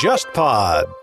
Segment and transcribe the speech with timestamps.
[0.00, 0.97] JustPod。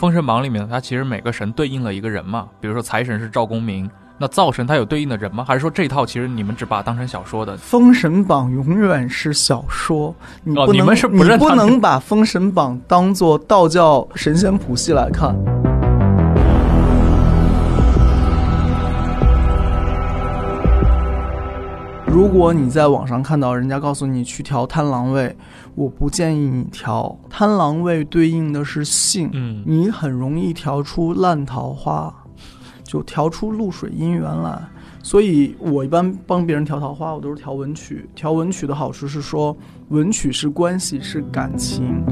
[0.00, 2.48] 封神榜》里面，它其实每个神对应了一个人嘛。
[2.58, 5.44] 比如说财神是赵公明，那灶神他有对应的人吗？
[5.46, 7.54] 还是说这一套其实你们只把它当成小说的？
[7.58, 15.36] 《封神榜》永远是小说，你不能、哦你们是不认你不能把《封神榜》当做道教神仙谱系来看。
[22.12, 25.34] 如果你在网上看到人家告诉你去调贪狼位，
[25.76, 27.16] 我不建议你调。
[27.30, 32.12] 贪狼位对应的是性，嗯你很容易调出烂桃花，
[32.82, 34.60] 就调出露水姻缘来。
[35.02, 38.08] 所以我一般帮别人调桃花，我都是调文曲。
[38.14, 39.56] 调文曲的好处是说，
[39.88, 42.04] 文曲是关系，是感情。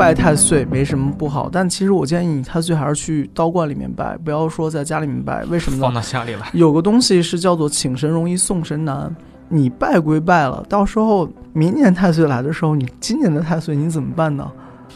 [0.00, 5.44] 拜太岁没什么不好，但其实我建议你太岁还是去道观里面拜，不要说在家里面拜。
[5.44, 5.92] 为什么呢放？
[5.92, 6.48] 到家里来。
[6.54, 9.14] 有个东西是叫做请神容易送神难。
[9.50, 14.50] 你拜归拜了，到时候明年太岁来的时候，你今年的太岁你怎么办呢？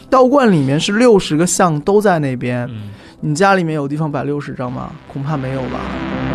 [0.09, 2.89] 道观里面是六十个像都在那边，嗯，
[3.21, 4.89] 你家里面有地方摆六十张吗？
[5.13, 6.34] 恐怕没有吧。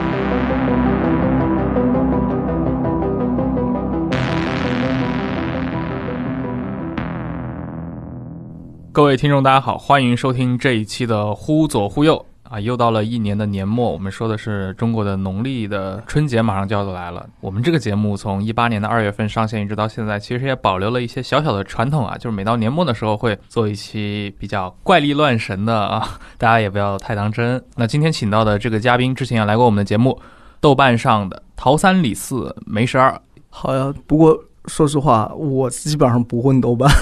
[8.93, 12.59] 各位听众，大家好，欢迎收听这一期的忽左忽右啊！
[12.59, 17.25] 又到了一年的年末，我们说的是中国的农历的春节马上就要来了。
[17.41, 27.63] 我们这个节目从一八年的二月份上线，一直到现在，其实也保留了一些小小的传统啊，就是每到年末的时候会做一期比较怪力乱神的啊，大家也不要太当真。
[27.77, 30.21] 那今天请到的这个嘉宾之前也来过我们的节目，
[30.61, 33.17] 豆瓣上的桃三李四梅十二
[33.51, 36.93] 好呀，不过说实话，我基本上不混豆瓣，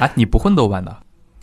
[0.00, 0.94] 哎， 你不混豆瓣的？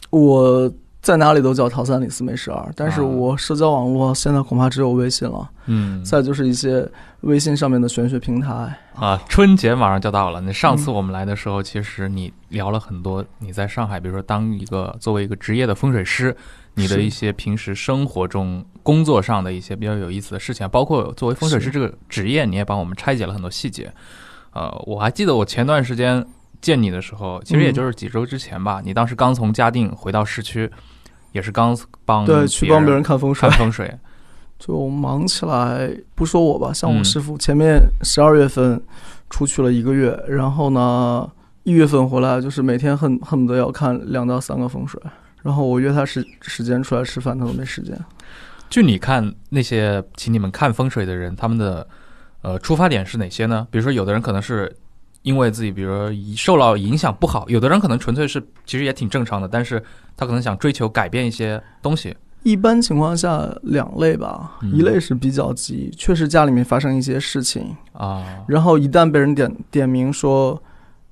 [0.10, 6.90] 我在哪里都叫桃三李四没十二，但是啊我社交网络现在恐怕只有微信了，嗯，再就是一些
[7.22, 8.78] 微信上面的玄学平台。
[8.96, 10.42] 啊，春节马上就到了。
[10.42, 16.36] 那上次嗯我们来的时候，其实你聊了很多你在上海，比如说当一个作为一个职业的风水师，
[16.74, 23.94] 你的一些平时生活中、工作上的一些比较有意思的事情，包括作为风水师这个职业，你也帮我们拆解了很多细节。
[24.54, 26.26] 呃，我还记得我前段时间
[26.62, 30.70] 见你的时候，其实也嗯就是几周之前吧，你当时刚从嘉定回到市区，
[31.32, 33.94] 也是刚帮对，去帮别人看风水看，风水。
[34.60, 35.88] 就忙起来。
[36.16, 38.82] 不说我吧，像我嗯师傅，前面十二月份
[39.30, 41.30] 出去了一个月，然后呢，
[41.62, 45.00] 一月份回来，就是每天恨恨不得要看两到三个风水。
[45.44, 47.96] 然后我约他时时间出来吃饭，他都没时间。
[48.68, 51.88] 就你看那些请你们看风水的人，他们的
[52.42, 53.68] 呃出发点是哪些呢？
[53.70, 54.76] 比如说，有的人可能是
[55.24, 59.82] 因为自己，比如说受到影响不好；有的人可能纯粹是其实也挺正常的，但是
[60.16, 62.16] 他可能想追求改变一些东西。
[62.44, 64.72] 一般情况下，两类吧，嗯。
[64.72, 70.62] 一类是比较急，确实家里面发生一些事情，啊，然后一旦被人点点名说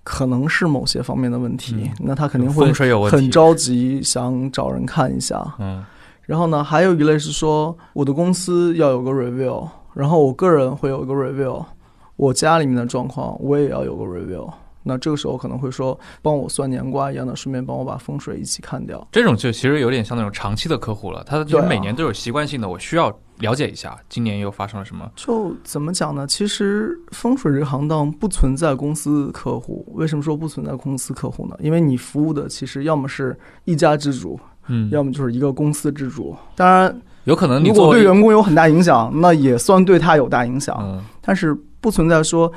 [0.04, 1.90] 可能是某些方面的问题，嗯。
[2.00, 2.72] 那他肯定会
[3.10, 5.44] 很着急，想找人看一下。
[5.60, 5.84] 嗯。
[6.22, 11.66] 然后呢，还有一类是说我的公司要有个 review，然后我个人会有一个 review，
[12.16, 14.50] 我家里面的状况我也要有个 review。
[14.88, 19.06] 那这个时候可能会说帮我算年卦一样的，顺便帮我把风水一起看掉。
[19.12, 25.10] 这种就其实有点像那种长期的客户了，他就每年都有习惯性的，我需要了解一下今年又发生了什么。
[25.16, 26.28] 就怎么讲呢？
[26.28, 29.84] 其实风水这个行当不存在公司客户。
[29.96, 31.56] 为什么说不存在公司客户呢？
[31.60, 36.36] 因为你服务的其实要么是一家之主，嗯，要么就是一个公司之主。
[36.56, 40.78] 当然，有可能你如果对员工有很大影响，那也算对他有大影响。
[40.80, 42.52] 嗯但是不存在说，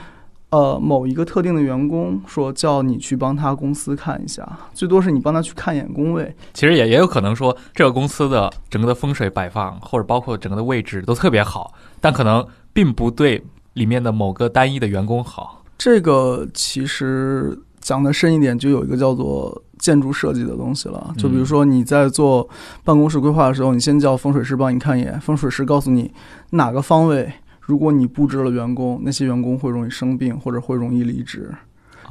[0.48, 6.34] 呃，某一个特定的员工说叫你去帮他公司看一下，最多是你帮他去看一眼工位。
[6.54, 12.42] 其实也也有可能说，这个公司的整个的风水摆放，或者包括整个的位置都特别好，但可能
[12.72, 13.44] 并不对
[13.74, 15.62] 里面的某个单一的员工好。
[15.76, 21.12] 这个其实讲的深一点，就有一个叫做建筑设计的东西了。
[21.18, 22.48] 就比如说你在做
[22.82, 26.10] 办公室规划的时候，你先叫风水师帮你看一眼，风水师告诉你
[26.52, 27.30] 哪个方位。
[27.68, 31.52] 如果你布置了员工，那些员工会容易生病，或者会容易离职。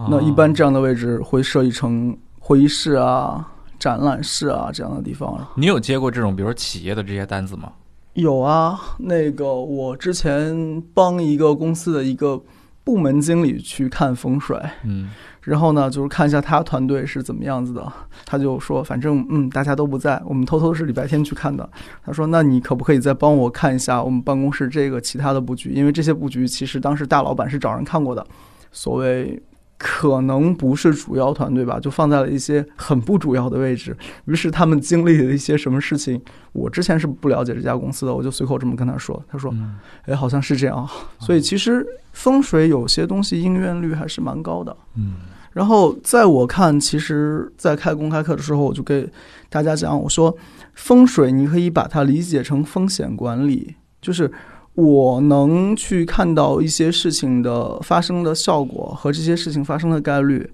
[0.07, 3.43] 那一般这样的位置会设计成会议室啊、
[3.79, 5.35] 展览室啊这样的地方。
[5.55, 7.71] 你有接过这种，比如说企业的这些单子吗？
[8.13, 12.39] 有啊，那个我之前帮一个公司的一个
[12.83, 15.09] 部门经理去看风水，嗯
[15.47, 17.89] 然后呢，就是看一下他团队是怎么样子的。
[18.25, 21.67] 他就说，反正嗯，大家都不在，我们偷偷是礼拜天去看的。
[22.05, 25.71] 他说，那你可不可以再帮我看一下我们办公室这个其他的布局？
[25.71, 28.27] 因为这些布局其实当时大老板是找人看过的。
[28.73, 29.41] 所谓
[29.77, 33.95] 可能不是主要团队吧，就放在了一些很不主要的位置。
[34.25, 36.21] 于是他们经历了一些什么事情，
[36.51, 39.23] 我之前是不了解这家公司的，我就随口这么跟他说。
[39.29, 39.55] 他说，
[40.03, 40.85] 哎，好像是这样。
[41.19, 44.75] 所以其实风水有些东西应验率还是蛮高的。
[44.95, 45.13] 嗯。
[45.57, 49.09] 然后在我看，其实，在开公开课的时候，我就给
[49.49, 50.37] 大家讲，我说
[50.75, 54.31] 风水你可以把它理解成风险管理，就是
[54.75, 60.47] 我能去看到一些事情的发生的效果和这些事情发生的概率。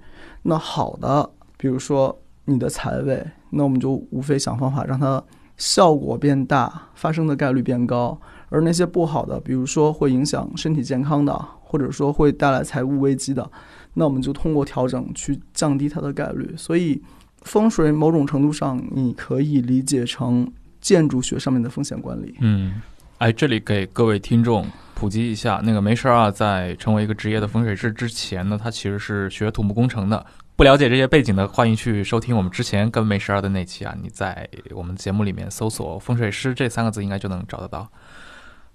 [0.44, 5.21] 那好的，比如说你的财位，那我们就无非想方法让它
[5.57, 8.17] 效果变大，发生的概率变高。
[8.47, 13.51] 而那些不好的，比如说会影响身体健康的，或者说会带来财务危机的。
[13.94, 17.01] 那我们就通过调整去降低它的概率，所以
[17.44, 20.51] 风水某种程度上你可以理解成
[20.81, 22.36] 建筑学上面的风险管理。
[22.40, 22.81] 嗯，
[23.19, 30.25] 哎，这里给各位听众普及一下，那个没事啊，在成为一个职业的风水师之前呢，他其实是学土木工程的。
[30.56, 33.95] 不了解这些背景的，欢迎去收听我们之前跟没事儿的那期啊。
[34.00, 37.90] 你在我们节目里面搜索“风水师”这三个字，应该就能找得到。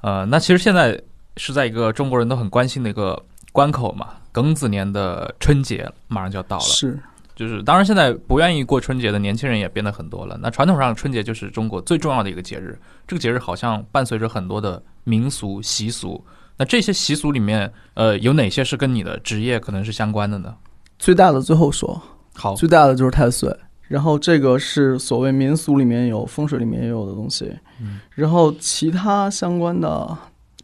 [0.00, 1.00] 呃，那其实现在
[1.36, 3.20] 是在一个中国人都很关心的一个
[3.52, 4.08] 关口嘛。
[4.38, 6.96] 庚子年的春节马上就要到了，是，
[7.34, 10.38] 就是当然现在不愿意过春节的年轻人也变得很多了。
[10.40, 16.24] 那传统上春节就是中国最重要的一个节日，这个节日好像伴随着很多的民俗习俗。
[16.56, 20.54] 那这些习俗里面，呃，有哪些是跟你的职业可能是相关的呢？
[20.98, 22.00] 最大的最后说，
[22.34, 23.52] 好，最大的就是太岁，
[23.88, 27.52] 然后这个是所谓民俗里面有，风水里面也有的东西。
[27.80, 30.16] 嗯，然后其他相关的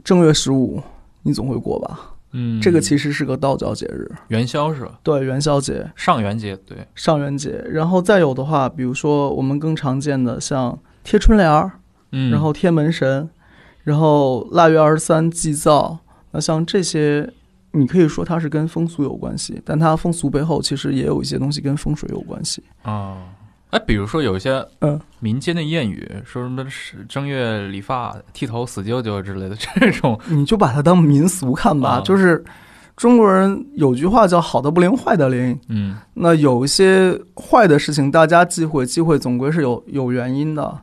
[0.02, 0.82] 正月十五，
[1.22, 2.13] 你总会过吧？
[2.36, 4.98] 嗯，这个其实是个道教节日，元宵是吧？
[5.04, 7.64] 对，元宵节、上元节，对，上元节。
[7.70, 11.70] 然后再有的话，比如说我们更常见的像贴春联儿，
[12.10, 13.30] 嗯，然后贴门神，
[13.84, 16.00] 然后腊月二十三祭灶。
[16.32, 17.32] 那像这些，
[17.70, 23.16] 你可以说它是跟风俗有关系，但它风俗背后其实也有一些东西跟风水有关系啊。
[23.74, 32.00] 哎，比如说有一些嗯民间的谚语，说什么是正月理发剃头死舅舅之类的 这种，你就把它当民俗看吧。
[32.04, 32.44] 就是
[32.96, 35.58] 中国人有句话叫“好的不灵，坏的灵”。
[35.68, 40.78] 嗯，那有一些坏的事情，大家忌讳，忌讳总归是有有原因的。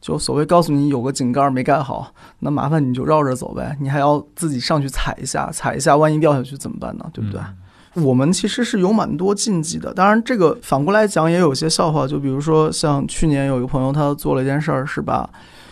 [0.00, 7.04] 就所谓告诉你有个井盖没盖好，那麻烦你就绕着走呗，你还要自己上去踩一下，踩一下，万一掉下去怎么办呢？
[7.12, 7.38] 对不对？
[7.94, 12.06] 我们其实是有蛮多禁忌的，当然这个反过来讲也有些笑话。
[12.06, 15.28] 就比如说，像去年有一个朋友，他做了一件事儿，是把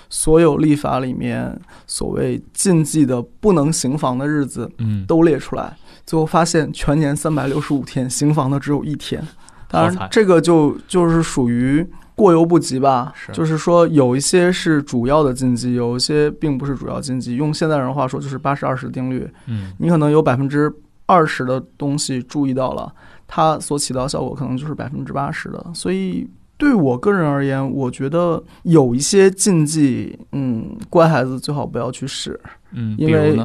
[0.09, 1.57] 所有历法里面
[1.87, 9.23] 所谓禁忌的不能行房的日子，嗯，都列出来，最后发现全年三百六十五天行房的只有一天。
[9.69, 11.87] 当然，这个就就是属于
[12.17, 13.13] 过犹不及吧。
[13.33, 17.37] 就是说，有一些是主要的禁忌，有一些并不是主要禁忌。
[17.37, 19.29] 用现代人话说，就是八十二十定律。
[19.47, 20.75] 嗯，你可能有百分之。
[21.09, 22.95] 二十的东西注意到了，
[23.27, 25.67] 它所起到效果可能就是百分之八十的。
[25.73, 26.29] 所以
[26.59, 32.39] 对我个人而言，我觉得有一些禁忌，嗯，乖孩子最好不要去试。
[32.73, 33.41] 嗯，因为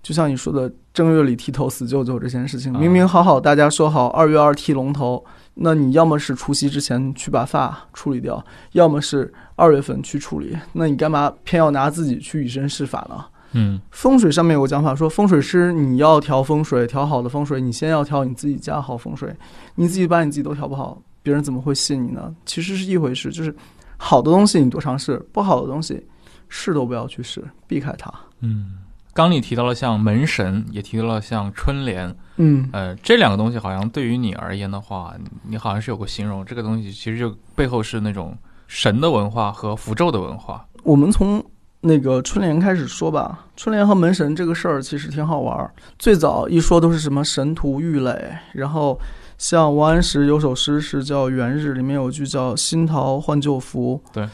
[0.00, 5.24] 就像你说的，正月里剃头死舅舅这件事情，明明好好大家说好二月二剃龙头，
[5.54, 13.24] 那你要么是除夕之前去把发处理掉，要么是二月份去处理，那你干嘛偏要拿自己去以身试法呢？
[13.52, 19.34] 嗯，风水上面有个讲法，说风水师你要调风水，调好的风水，你先要调你自己家好风水。
[19.74, 22.34] 你自己把你自己都调不好，别人怎么会信你呢？
[22.44, 23.54] 其实是一回事，就是
[23.96, 26.06] 好的东西你多尝试，不好的东西
[26.50, 28.12] 试都不要去试，避开它。
[28.40, 28.80] 嗯，
[29.14, 38.36] 刚你提到了像门神，也提到了像春联，嗯，呃，这两个东西好像对于你而言的话，你好像是有个形容，这个东西其实就背后是那种
[38.66, 40.66] 神的文化和符咒的文化。
[40.82, 41.42] 我们从。
[41.80, 45.72] 那个春联开始说吧，春联和门神这个事儿其实挺好玩儿。
[45.98, 48.98] 最早一说都是什么神荼郁垒，然后
[49.38, 54.28] 像王安石有首诗是叫《元日》，里面有句叫“新桃换旧符”，对，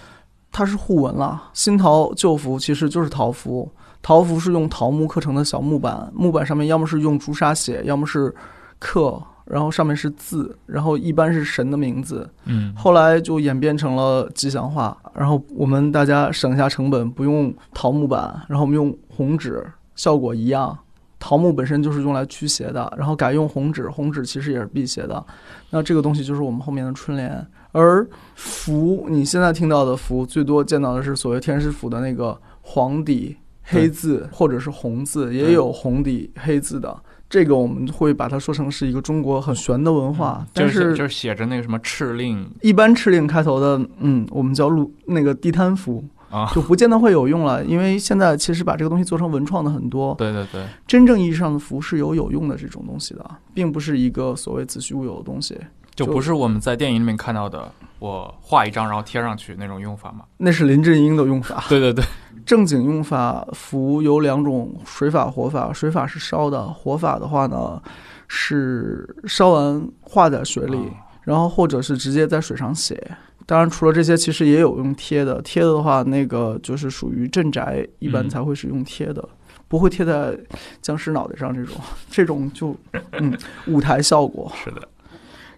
[0.50, 1.50] 它是互文了。
[1.52, 3.70] 新桃旧符其实就是桃符，
[4.00, 8.34] 桃符是用桃木刻成的小木板，木板上面要么是用朱砂写，要么是
[8.78, 9.22] 刻。
[9.44, 14.96] 然后上面是字，然后一般是神的名字，嗯，后来就演变成了吉祥话。
[15.16, 20.76] 然后我们大家省下成本，不用桃木板，然后我们用红纸，效果一样。
[21.18, 25.24] 桃木本身就是用来驱邪的，然后改用红纸，红纸其实也是辟邪的。
[25.70, 27.46] 那这个东西就是我们后面的春联。
[27.72, 36.94] 而符，你现在听到的符，最多见到的是所谓天师府的那个黄底黑字或者是红字，也有红底黑字的。
[37.28, 50.14] 这个我们会把它说成是一个中国很玄的文化，但就是就是写着那个什么敕令一般敕令开头的，嗯，我们叫路那个地摊符啊，就不见得会有用了，因为现在其实把这个东西做成文创的很多。
[50.16, 55.56] 对对对，真正意义上的符是有有用的这种东西的，并不是一个所谓子虚乌有的东西。
[55.94, 60.24] 就不是我们在电影里面看到的，我画一张然后贴上去那种用法嘛？
[60.38, 61.64] 那是林正英的用法。
[61.68, 62.04] 对对对，
[62.44, 65.72] 正经用法符有两种：水法、火法。
[65.72, 67.80] 水法是烧的，火法的话呢
[68.28, 70.78] 是烧完化在水里，
[71.22, 73.16] 然后或者是直接在水上写。
[73.46, 75.40] 当然，除了这些，其实也有用贴的。
[75.42, 79.28] 贴的话，那个就是属于镇宅，一般才会是用贴的，
[79.68, 80.34] 不会贴在
[80.80, 81.76] 僵尸脑袋上这种。
[82.08, 82.74] 这种就
[83.12, 83.36] 嗯，
[83.66, 84.88] 舞台效果是的。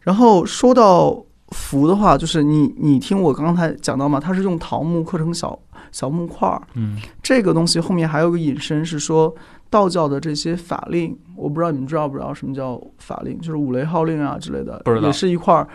[0.00, 5.56] 然后说到符的话，就是你你听我刚才讲到嘛，它是用桃木刻成小
[5.96, 6.60] 小木块儿。
[6.74, 9.34] 嗯，这个东西后面还有个引申是说，
[9.70, 15.66] 道教的这些法令，我不知道你们知道不知道什么叫法令，就是五雷号令啊之类的，不知道也是一块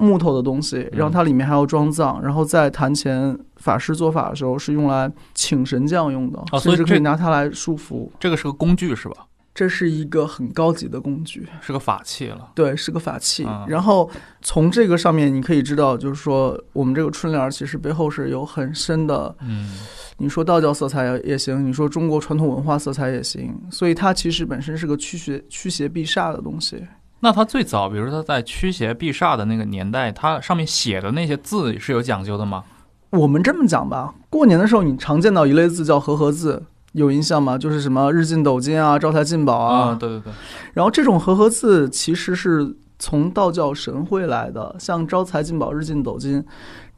[0.00, 8.10] 木头的东西，然后它里面还要装藏，然后在坛前法师做法的时候是用来请神将用的，甚至可以拿它来束缚。
[8.18, 9.14] 这个是个工具是吧？
[9.54, 12.50] 这是一个很高级的工具，是个法器了。
[12.54, 13.46] 对，是个法器。
[13.68, 19.76] 然后从这个上面你可以知道，就是说我们这个春联其实背后是有很深的，嗯，
[20.16, 23.54] 你说道教色彩也行，你说中国传统文化色彩也行。
[23.70, 26.82] 所以它其实本身是个驱邪驱邪避煞的东西。
[27.20, 32.64] 那它最早，比如说它在驱邪避煞的那个年代，它上面写的那些字是有讲究的吗？
[33.10, 36.62] 我们这么讲吧，过年的时候你常见到一类字叫和合字。
[36.92, 37.56] 有印象吗？
[37.56, 40.32] 就是什么日进斗金啊，招财进宝啊，对对对。
[40.74, 46.44] 然后这种和合字其实是从道教神会来的，像招财进宝、日进斗金，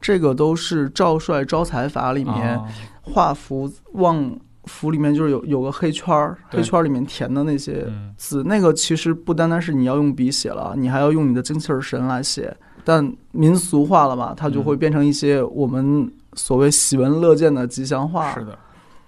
[0.01, 2.59] 这个都是赵帅招财法里面
[3.01, 7.87] 画符望符里面就是有有个黑圈儿，黑圈儿里面填的那些
[8.17, 12.55] 字，那个其实不单单是你要用笔写了，你还要用你的精气神来写。
[12.83, 18.33] 但民俗化了嘛，它就会变成一些我们所谓喜闻乐见的吉祥话。
[18.33, 18.57] 是的。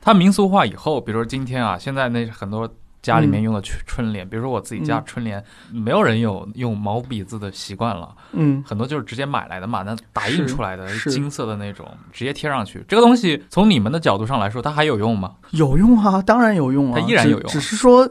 [0.08, 2.66] 它民俗化以后，比如说今天啊，现在那很多
[3.02, 12.82] 家里面用的春春联，比如说我自己家春联，没有人有用毛笔字的习惯了，嗯，很多就是直接买来的嘛，那打印出来的金色的那种，直接贴上去。
[12.88, 15.34] 这个东西从你们的角度上来说，它还有用吗？
[15.52, 17.50] 有用啊，当然有用啊，它依然有用。
[17.50, 18.10] 只是说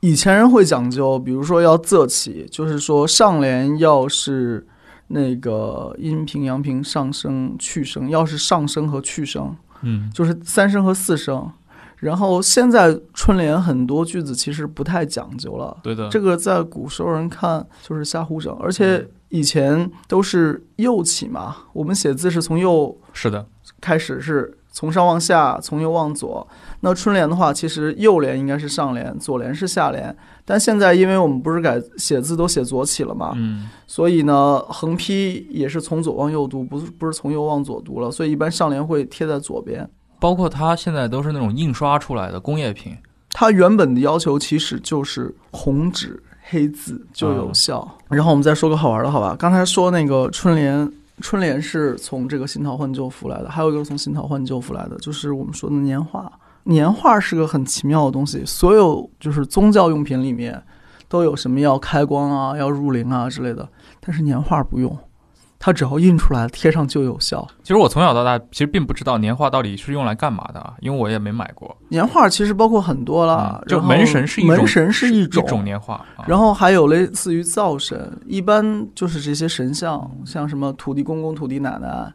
[0.00, 4.66] 以前人会讲究，比如说要仄起，就是说上联要是
[5.08, 9.54] 那个阴平阳平上升去声，要是上升和去声。
[9.84, 11.50] 嗯，就是三声和四声，
[11.96, 15.76] 然后现在春联很多句子其实不太讲究了。
[15.82, 23.46] 对的，这个在古时候人看就是瞎胡整，而且以前都是右起嘛，我们写字是从右是的。
[23.80, 26.46] 开始，是从上往下，从右往左。
[26.80, 30.14] 那春联的话，其实右联应该是上联，左联是下联。
[30.44, 38.10] 但现在因为我们不是改写字都写左起了嘛，嗯，所以呢，横批也是从左往右读，不是不是从右往左读了。
[38.10, 39.88] 所以一般上联会贴在左边。
[40.18, 42.96] 包括它现在都是那种印刷出来的工业品，
[43.30, 47.88] 它原本的要求其实就是红纸黑字就有效。
[48.08, 49.36] 然后我们再说个好玩的，好吧？
[49.38, 50.90] 刚才说那个春联，
[51.20, 56.30] 春联是从这个新桃换旧符来的，还有一个从新桃换旧符来的，就是我们说的年画。
[56.64, 60.62] 年画是个很奇妙的东西，所有就是宗教用品里面
[61.08, 63.68] 都有什么要开光啊、要入灵啊之类的，
[64.00, 64.98] 但是年画不用，
[65.64, 67.48] 它只要印出来贴上就有效。
[67.62, 71.74] 其实我从小到大其实并不知道年画到底是用来干嘛的，因为我也没买过。
[71.88, 82.12] 年画其实包括很多了，就门神是一种门神是一种年画，然后还有类似于灶神，一般就是这些神像，像什么土地公公、土地奶奶，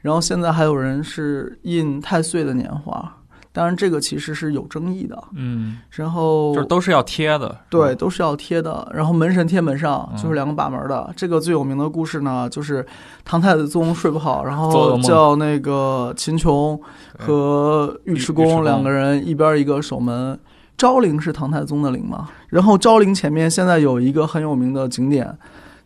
[0.00, 3.16] 然后现在还有人是印太岁的年画。
[3.52, 5.20] 当然，这个其实是有争议的。
[5.34, 8.88] 嗯，然后就是都是要贴的，对，都是要贴的。
[8.94, 11.12] 然后门神贴门上，就是两个把门的。
[11.16, 12.86] 这个最有名的故事呢，就是
[13.24, 16.80] 唐太宗睡不好，然后叫那个秦琼
[17.18, 20.38] 和尉迟恭两个人一边一个守门。
[20.76, 22.28] 昭陵是唐太宗的陵嘛？
[22.48, 25.36] 然后昭陵前面现在有一个很有名的景点，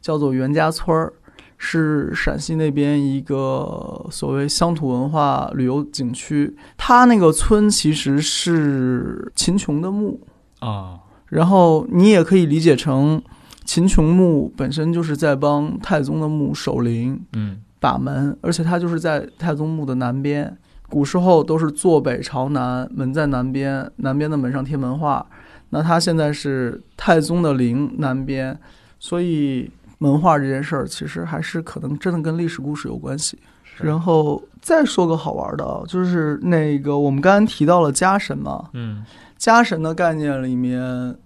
[0.01, 1.13] 叫做袁家村儿。
[1.57, 10.21] 是陕西那边一个所谓乡土文化旅游景区，它那个村其实是秦琼的墓
[10.59, 13.23] 啊，然后你也可以理解成
[13.65, 20.57] 秦琼墓本身就是在帮太宗的墓守灵，嗯，把门，而且它就是在太宗墓的南边，
[20.91, 25.25] 古时候都是坐北朝南，门在南边，南边的门上贴门画，
[25.71, 28.59] 那它现在是太宗的陵南边，
[28.99, 29.71] 所以。
[30.05, 33.39] 文化这件事儿，其实还是可能真的跟历史故事有关系。
[33.79, 39.05] 然后再说个好玩的，就是那个我们刚刚提到了家神嘛，嗯，
[39.37, 41.17] 家神的概念里面，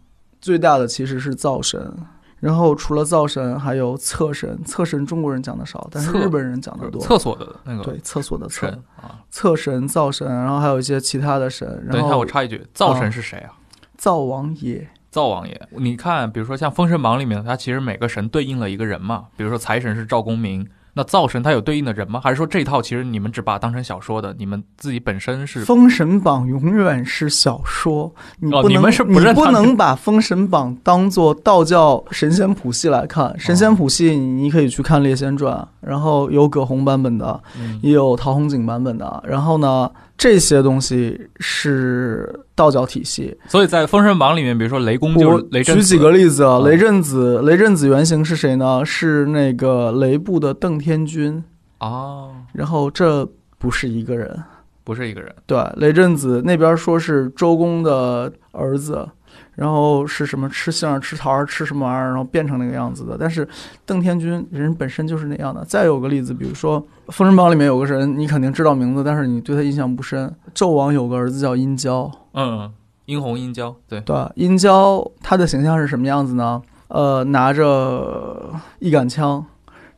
[0.40, 1.94] 最大的其实是灶神，
[2.40, 4.58] 然后除了灶神，还有厕神。
[4.64, 7.02] 厕神中国人讲的少，但是日本人讲的多。
[7.02, 9.20] 厕所的那个对，厕所的厕神，啊。
[9.28, 11.86] 厕神、灶神，然后还有一些其他的神。
[11.90, 13.52] 等一下，我插一句，灶神是谁啊？
[13.98, 19.24] 灶王爷，灶王爷，你看，比如说像《封神榜》里面，它其实每个神对应了一个人嘛。
[19.36, 22.20] 比如说财神是赵公明，那灶神他有对应的人吗？
[22.22, 24.32] 还是说这一套其实你们只把它当成小说的？
[24.38, 33.34] 你们自己本身是《封神榜》永远是小说，你不能，是你不能把《封神榜》当做道教神仙谱系来看。
[33.40, 39.20] 神仙谱系，你可以去看《列仙传》，然后有葛洪版本的，嗯也有陶弘景版本的。
[39.26, 43.34] 然后呢，这些东西是道教体系。
[43.46, 48.84] 所以在《封神榜》里面，比如说雷公就是雷震子举几个例子啊，嗯雷震子，雷震子原型是谁呢？
[48.84, 51.42] 是那个雷部的邓天君。
[51.78, 53.24] 哦，然后这
[53.56, 54.36] 不是一个人，
[54.82, 59.08] 不是一个人，对，雷震子那边说是周公的儿子，
[59.54, 63.16] 然后是什么吃杏儿、吃桃儿、吃什么玩意儿，然后变成那个样子的。
[63.18, 63.46] 但是
[63.84, 65.64] 邓天君人本身就是那样的。
[65.64, 70.34] 再有个例子，比如说《封神榜》里面有个人，你肯定知道名字，但是你对他印象不深。
[70.54, 72.72] 纣王有个儿子叫殷郊，嗯，
[73.06, 76.62] 殷红殷郊，对，对，殷郊他的形象是什么样子呢？
[76.88, 79.44] 呃，拿着一杆枪，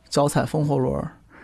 [0.09, 1.01] 脚踩风火轮，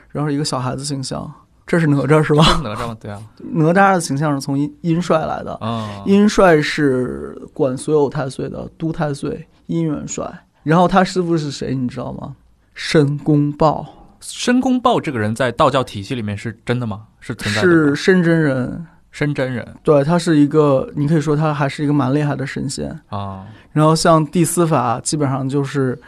[0.10, 1.32] 然后一个小孩子形象。
[1.67, 2.43] 这是哪吒是吧？
[2.63, 10.25] 哪吒嘛，对啊， 哪吒的形象是从殷殷帅来的，啊，殷帅是管所有太岁的都太岁殷元帅，
[10.63, 12.33] 然后他师傅是谁，你知道吗？
[12.74, 13.86] 申公豹
[14.21, 17.03] 申公豹这个人在道教体系里面是真的吗？
[17.19, 17.74] 是存在的吗？
[17.74, 22.89] 是申真人，申真人对他是一个，你可以说他还是一个蛮厉害的神仙。
[23.09, 26.00] 啊，然后像地司法，基本上就是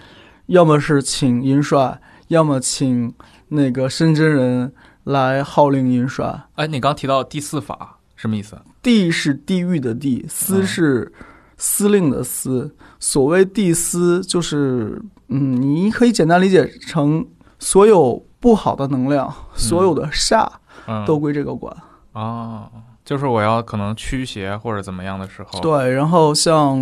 [0.45, 1.99] 要么是请殷帅，
[2.29, 3.13] 要么请
[3.49, 4.71] 那个申真人
[5.09, 6.43] 来号令殷帅。
[6.55, 8.57] 哎，你刚提到第四法什么意思？
[8.81, 11.13] 地是地狱的地，司嗯是
[11.57, 12.75] 司令的司。
[12.99, 17.25] 所谓地司，就是嗯，你可以简单理解成
[17.57, 20.47] 所有不好的能量，所有的煞
[20.85, 21.75] 嗯，都归这个管。
[22.13, 22.69] 啊，
[23.03, 26.77] 就是我要可能驱邪或者怎么样的时候，，对，然后像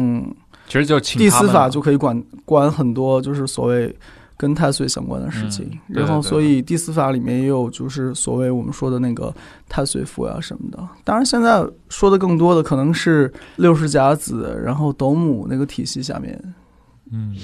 [0.68, 3.96] 其实就请地司法就可以管管很多，就是所谓
[4.38, 5.68] 跟太岁相关的事情。
[5.72, 9.34] 嗯然后，所以第四法里面也有就是所谓我们说的那个
[9.68, 10.78] 太岁符呀什么的。
[11.04, 16.40] 当然，现在说的更多的可能是六十甲子，然后斗母那个体系下面。
[17.12, 17.36] 嗯。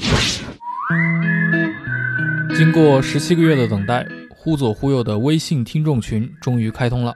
[2.56, 7.16] 经过十七个月的等待，忽左忽右的微信听众群终于开通了。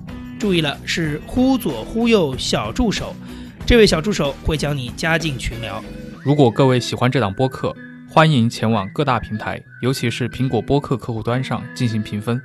[0.41, 3.13] 注意了，是忽左忽右小助手，
[3.63, 5.79] 这位小助手会将你加进群聊。
[6.23, 7.71] 如果各位喜欢这档播客，
[8.09, 12.41] 欢迎前往各大平台，尤其是苹果播客客户端上进行评分，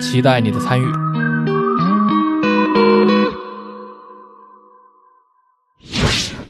[0.00, 0.86] 期待你的参与。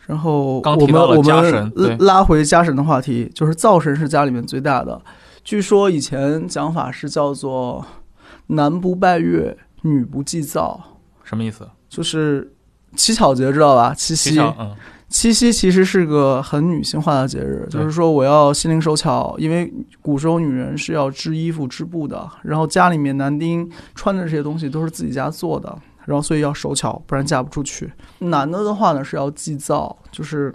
[0.06, 5.00] 然后刚提到了我们我家神对们拉回家神的话题，就是灶神是家里面最大的。
[5.42, 7.82] 据说以前讲法是叫做
[8.48, 10.80] “男不拜月，女不祭灶
[11.22, 12.52] 什么意思？”，就是
[12.96, 13.94] 七巧节知道吧？
[13.94, 14.74] 七夕，七巧，嗯
[15.08, 27.92] 七夕其实是个很女性化的节日，就是说我要心灵手巧，因为古时候女人是要织衣服、织布的，然后家里面男丁穿的这些东西都是自己家做的，然后所以要手巧，不然嫁不出去。
[28.20, 30.50] 男的的话呢是要祭灶，就是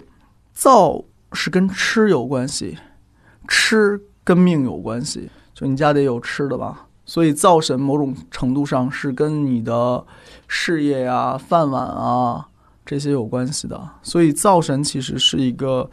[0.52, 2.76] 灶是跟吃有关系，
[3.46, 6.87] 吃跟命有关系，就你家得有吃的吧。
[7.08, 10.04] 所以灶神某种程度上是跟你的
[10.46, 12.46] 事业呀、饭碗啊
[12.84, 13.80] 这些有关系的。
[14.02, 15.88] 所以灶神其实是一个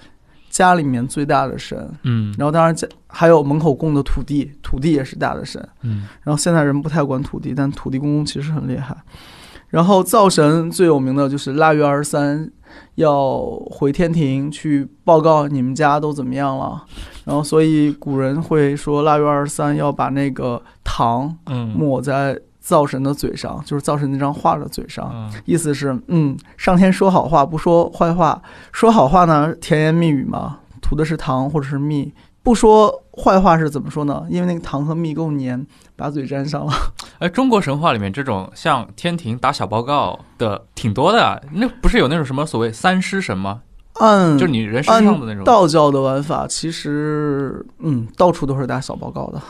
[0.50, 1.90] 家里面最大的神。
[2.04, 5.66] 嗯然后当然家还有门口供的土地，土地也是大的神。
[5.84, 8.94] 嗯然后现在人不太管土地，但土地公公其实很厉害。
[9.76, 12.50] 然后灶神最有名的就是腊月二十三
[12.96, 16.82] 要回天庭去报告你们家都怎么样了。
[17.26, 25.12] 然后所以古人会说腊月二十三要把那个糖嗯抹在灶神的嘴上，就是灶神那张画的嘴上。
[25.14, 32.14] 嗯意思是，嗯，上天说好话不说坏话，说好话呢甜言蜜语嘛，涂的是糖或者是蜜，
[32.46, 34.24] 不说坏话是怎么说呢？
[34.30, 36.72] 因为那个糖和蜜够粘，把嘴粘上了。
[37.18, 41.42] 哎，中国神话里面这种像天庭打小报告的挺多的啊。
[41.54, 43.64] 那不是有那种什么所谓三尸神吗？
[43.96, 49.42] 按就是你人身上的那种道教的玩法，其实嗯，到处都是打小报告的。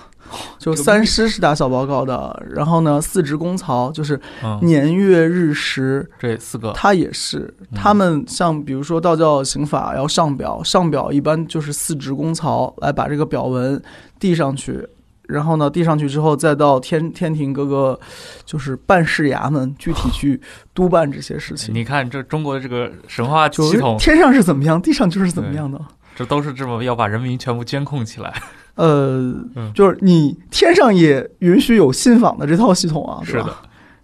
[0.58, 7.54] 就三师是打小报告的，然后呢，四职公曹就是嗯，年月日时，这四个他也是。
[7.72, 13.80] 嗯他们像比如说道教刑法要上表，上表一般就是四职公曹来把这个表文
[14.20, 14.86] 递上去，
[15.28, 18.00] 然后呢递上去之后，再到天天庭各个
[18.46, 20.40] 就是办事衙门具体去
[20.74, 21.74] 督办这些事情。
[21.74, 25.80] 你看这中国的这个神话就是系统，天上是怎么样，地上就是怎么样的。
[26.16, 28.34] 这都是这么要把人民全部监控起来。
[28.76, 33.54] 呃，嗯就是你天上也允许有信访的这套系统啊，是的，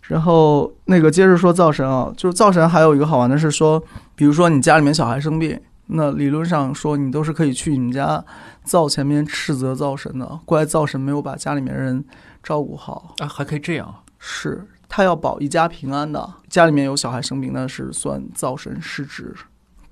[0.08, 3.82] 然后那个接着说灶神啊，就是灶神还有一个好玩的是说，
[4.16, 5.60] 比如说你家里面小孩生病，
[5.94, 8.24] 那理论上说你都是可以去你们家
[8.64, 12.04] 灶前面斥责灶神的，怪灶神没有把家里面人
[12.42, 13.94] 照顾好，啊，还可以这样。
[14.18, 16.34] 是他要保一家平安的。
[16.48, 19.34] 家里面有小孩生病，那是算灶神失职。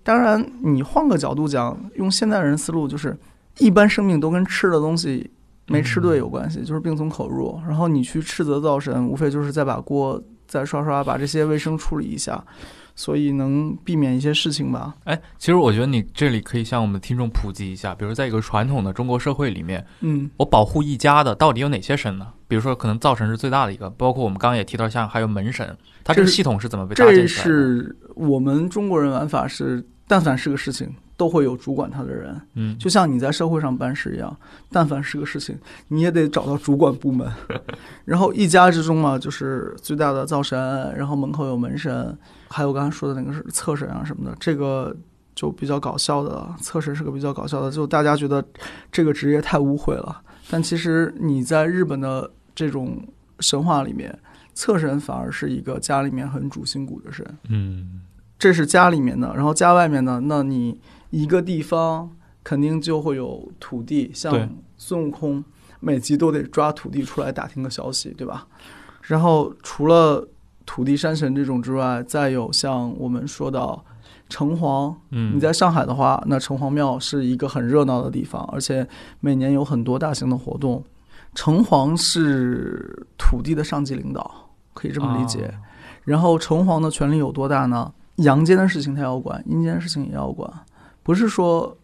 [0.03, 3.17] 当然，你换个角度讲，用现代人思路，就是
[3.57, 5.29] 一般生病都跟吃的东西
[5.67, 7.59] 没吃对有关系，就是病从口入。
[7.67, 12.43] 然后你去斥责灶神，无非就是再把锅再刷刷，把这些卫生处理一下，
[12.99, 14.93] 所以能避免一些事情吧。
[15.05, 22.27] 哎，其实我觉得你这里可以向我们的听众普及一下，比如在一个传统的中国社会里面，嗯，我保护一家的到底有哪些神呢？
[22.49, 27.49] 比如说，可能灶神是最大的一个，包括我们刚刚也提到，像还有门神，它这个系统是怎么被搭建这起来的？
[27.49, 32.41] 是我们中国人玩法是，但凡是个事情，都会有主管他的人。
[32.53, 34.33] 嗯，就像你在社会上办事一样，
[34.71, 35.53] 但凡是个事情，
[35.89, 37.29] 你也得找到主管部门。
[38.05, 40.57] 然后一家之中嘛，就是最大的灶神，
[40.95, 44.95] 然后门口有门神，还有刚才说的那个是侧神啊什么的，这个
[45.35, 46.47] 就比较搞笑的。
[46.61, 48.41] 侧神是个比较搞笑的，就大家觉得
[48.89, 52.97] 这个职业太污秽了，但其实你在日本的这种
[53.41, 54.17] 神话里面，
[54.53, 57.25] 侧神反而是一个家里面很主心骨的神。
[57.49, 58.03] 嗯，
[58.37, 62.09] 这是家里面的，然后家外面的，那你一个地方
[62.43, 65.43] 肯定就会有土地，像孙悟空
[65.79, 68.47] 每集都得抓土地出来打听个消息，对吧？
[69.01, 70.27] 然后除了
[70.65, 73.83] 土地山神这种之外，再有像我们说到
[74.29, 78.87] 城隍，嗯，你在上海的话，那城隍庙是一个很热闹的地方，而且
[79.19, 80.83] 每年有很多大型的活动。
[81.35, 85.45] 城隍是土地的上级领导，可以这么理解。
[85.45, 85.61] 啊
[86.05, 87.93] 然后城隍的权力有多大呢？
[88.15, 90.51] 阳间的事情他要管，阴间的事情也要管，
[91.09, 91.75] 不是说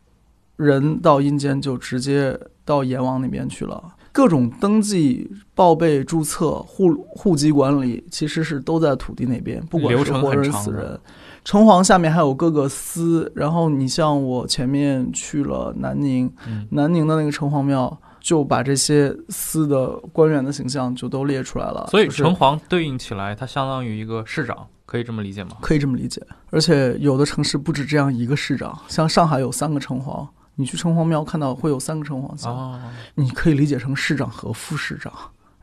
[0.56, 3.84] 人到阴间就直接到阎王那边去了。
[4.12, 11.00] 各种登记、报备、注册、户户籍管理，其实是都在土地那边，不管是活人死人。
[11.44, 21.88] 城隍下面还有各个司，然后你像我前面去了南宁，嗯南宁的那个城隍庙，就把这些司的官员的形象就都列出来了。
[21.90, 25.58] 所以城隍对应起来，它相当于一个市长，可以这么理解吗？
[25.62, 26.22] 可以这么理解。
[26.52, 32.80] 而且有的城市不止这样一个市长，像上海有三个城隍，你去城隍庙看到会有三个城隍像，哦，
[33.16, 35.12] 你可以理解成市长和副市长。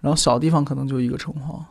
[0.01, 1.63] 然后小地方可能就一个城隍。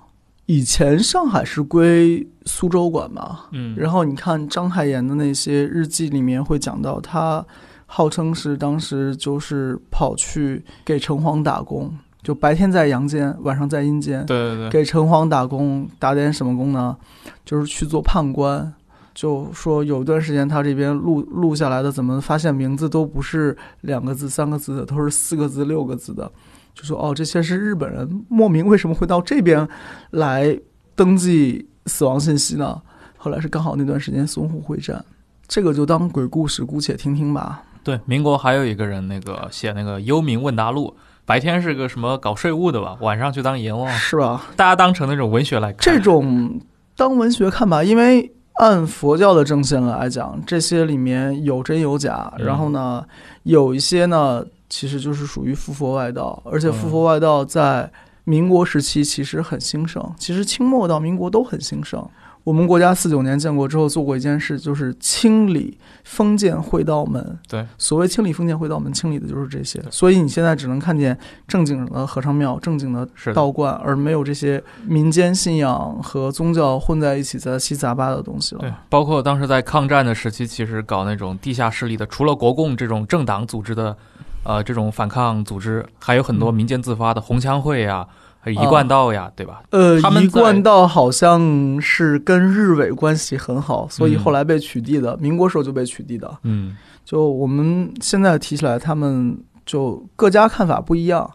[0.46, 7.46] 以前上海是归苏州管嘛，嗯，然后你看章太炎的那些日记里面会讲到，他
[7.86, 16.96] 号称是当时就是跑去给城隍打工，就白天在阳间，晚上在阴间，对对对，给城隍打工，打点什么工呢？
[17.44, 18.74] 就是去做判官。
[19.14, 26.32] 就说有段时间他这边录录下来的，怎么发现名字都不是两个字、三个字的，都是四个字、六个字的？
[26.74, 29.68] 就说哦，这些是日本人，莫名为什么会到这边
[30.12, 30.58] 来
[30.96, 32.82] 登记死亡信息呢？
[33.18, 35.04] 后来是刚好那段时间淞沪会战，
[35.46, 37.62] 这个就当鬼故事，姑且听听吧。
[37.84, 40.96] 对，民国还有一个人，那个写那个《幽冥问答录》，
[41.32, 44.48] 白天是个什么搞税务的吧，晚上去当阎王，是吧？
[44.58, 45.78] 大家当成那种文学来看。
[45.80, 46.60] 这种
[46.98, 53.02] 当文学看吧，因为按佛教的正线来讲，这些里面有真有假，嗯然后呢，
[53.44, 57.90] 有一些呢其实就是属于附佛外道，而且附佛外道在
[58.26, 62.06] 民国时期其实很兴盛，其实清末到民国都很兴盛。
[62.44, 67.38] 我们国家四九年建国之后做过一件事，就是清理封建会道门。
[67.48, 69.80] 对，所谓清理封建会道门，清理的就是这些。
[69.92, 78.62] 所以你现在只能看见正经的和尚庙、正经的，道观，而没有这些民间信仰和宗教混在一起杂七杂八的东西了。
[78.62, 83.96] 对，包括当时在抗战的时期，其实搞那种地下势力的，除了国共这种政党组织的，
[84.44, 89.62] 呃，这种反抗组织，还有很多嗯民间自发的红枪会呀，还有一贯道呀，对吧？
[89.70, 95.16] 呃他，们一贯道好像是跟日伪关系很好，所以后来被取缔的。
[95.18, 96.40] 民国时候就被取缔的。
[96.42, 96.76] 嗯，
[97.06, 101.30] 就我们现在提起来，他们就各家看法不一样。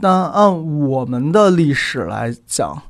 [0.00, 2.80] 但按我们的历史来讲，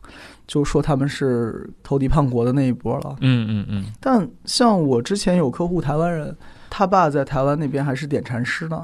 [0.47, 3.17] 就说他们是投敌叛国的那一波了。
[3.21, 6.37] 嗯嗯嗯，但像我之前有客户台湾人，
[6.69, 8.83] 他爸在台湾那边还是点禅师呢，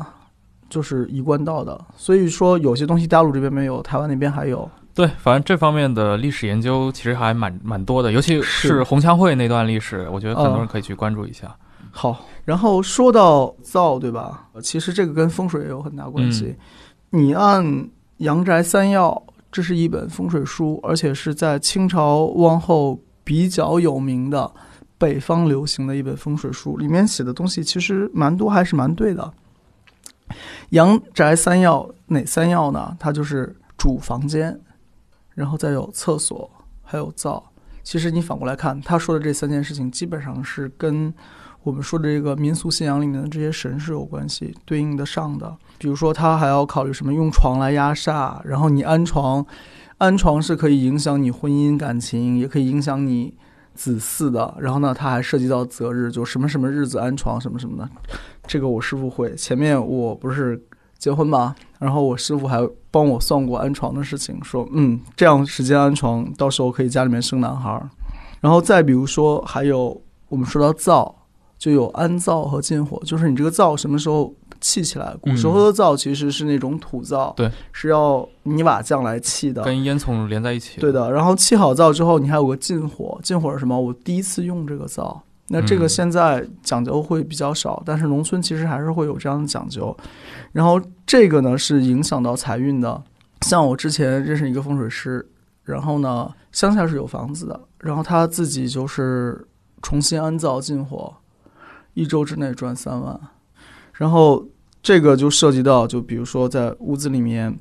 [0.70, 1.78] 就是一贯道的。
[1.94, 4.70] 所以说有些东西大陆这边没有，台湾那边还有。
[4.98, 11.56] 对，反正这方面的历史研究其实还蛮蛮多的，尤其是是红枪会那段历史，我觉得很多人可以去关注一下。
[11.92, 14.48] 好，然后说到灶，对吧？
[14.60, 16.56] 其实这个跟风水也有很大关系。
[17.10, 17.64] 你按
[18.16, 19.10] 《阳宅三要》，
[19.52, 24.50] 这是一本风水书，而且是在清朝往后比较有名的
[24.98, 29.32] 北方流行的一本风水书，里面写的东西其实蛮多，还是蛮对的。
[30.70, 32.96] 阳宅三要哪三要呢？
[32.98, 34.60] 它就是主房间，
[35.38, 36.50] 然后再有厕所，
[36.82, 37.52] 还有灶。
[37.84, 41.14] 其实你反过来看，他说的这三件事情，基本上是跟
[41.62, 45.56] 我们说的这个民俗信仰里面的这些神是有关系，对应得上的。
[45.78, 49.46] 比如说，他还要考虑什么用床来压煞，然后你安床，
[49.98, 53.34] 安床是可以影响你婚姻感情，也可以影响你
[53.74, 54.56] 子嗣的。
[54.58, 57.88] 然后呢，他还涉及到择日，就什么什么日子安床，什么什么的。
[58.44, 59.34] 这个我师傅会。
[59.36, 60.60] 前面我不是
[60.98, 62.58] 结婚吧，然后我师傅还
[62.90, 67.82] 帮我算过安床的事情，说嗯，这样时间安床，到时候可以家里面生男孩。
[68.40, 71.14] 然后再比如说，还有我们说到灶。
[71.58, 75.12] 就有安灶和进火，就是你这个灶什么时候砌起来？
[75.20, 80.80] 古时候的灶其实是那种土灶，对，是要泥瓦匠来砌的，跟烟囱连在一起。
[80.80, 83.76] 对的，然后砌好灶之后，你还有个进火，进火是什么？
[83.76, 89.96] 我第一次用这个灶，那这个现在讲究会比较少，但是农村其实还是会有这样的讲究。
[90.52, 93.02] 然后这个呢是影响到财运的，
[93.42, 95.26] 像我之前认识一个风水师，
[95.64, 99.46] 然后呢乡下是有房子的，然后他自己就是
[99.82, 101.14] 重新安灶进火。
[101.94, 103.20] 一周之内赚三万，
[103.94, 104.46] 然后
[104.80, 107.58] 这个就涉及到，就比如说在屋子里面，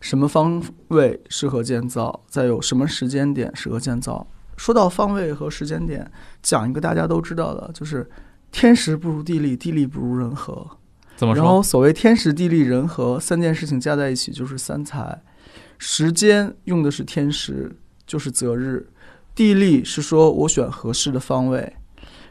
[0.00, 4.24] 什么方位适合建造，再有什么时间点适合建造。
[4.56, 6.10] 说到方位和时间点，
[6.42, 8.08] 讲一个大家都知道的，就是
[8.50, 10.66] 天时不如地利，地利不如人和。
[11.16, 11.42] 怎么说？
[11.42, 15.22] 然后所谓天时地利人和三件事情加在一起就是三才。
[15.78, 17.74] 时间用的是天时，
[18.06, 18.86] 就是择日；
[19.34, 21.72] 地利是说我选合适的方位。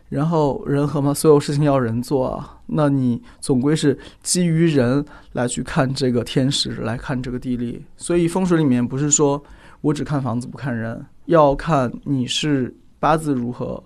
[0.10, 7.86] 然后人和嘛，所有事情要人做啊，那你总归是基于人来去看这个天时，来看这个地利。
[7.96, 9.42] 所以风水里面不是说
[9.80, 13.84] 我只看房子不看人，要看你是八字如何，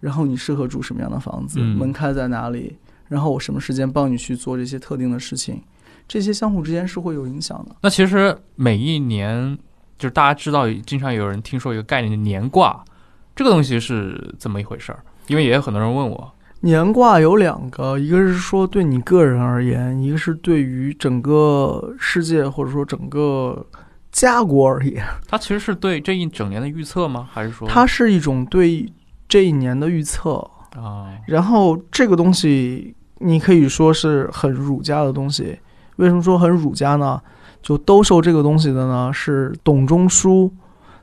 [0.00, 2.76] 然后你适合住什么样的房子，门开在哪里，
[3.08, 5.62] 然后我什么时间帮你去做这些特定的事情，
[6.06, 7.74] 这些相互之间是会有影响的。
[7.80, 9.56] 那其实每一年，
[9.98, 12.84] 就是大家知道，经常有人听说一个概念，年卦，
[13.34, 15.02] 这个东西是怎么一回事儿？
[15.28, 23.66] 因为也有很多人问我，年卦有两个，一个是说对你个人而言，一个是对于整个世界或者说整个
[24.14, 25.04] 家国而言。
[25.28, 27.28] 它其实是对这一整年的预测吗？
[27.30, 28.90] 还是说它是一种对
[29.28, 30.36] 这一年的预测
[30.76, 31.10] 啊？
[31.26, 35.58] 然后这个东西你可以说是很儒家的东西。
[35.96, 37.20] 为什么说很儒家呢？
[37.60, 40.52] 就兜售这个东西的呢是董仲舒，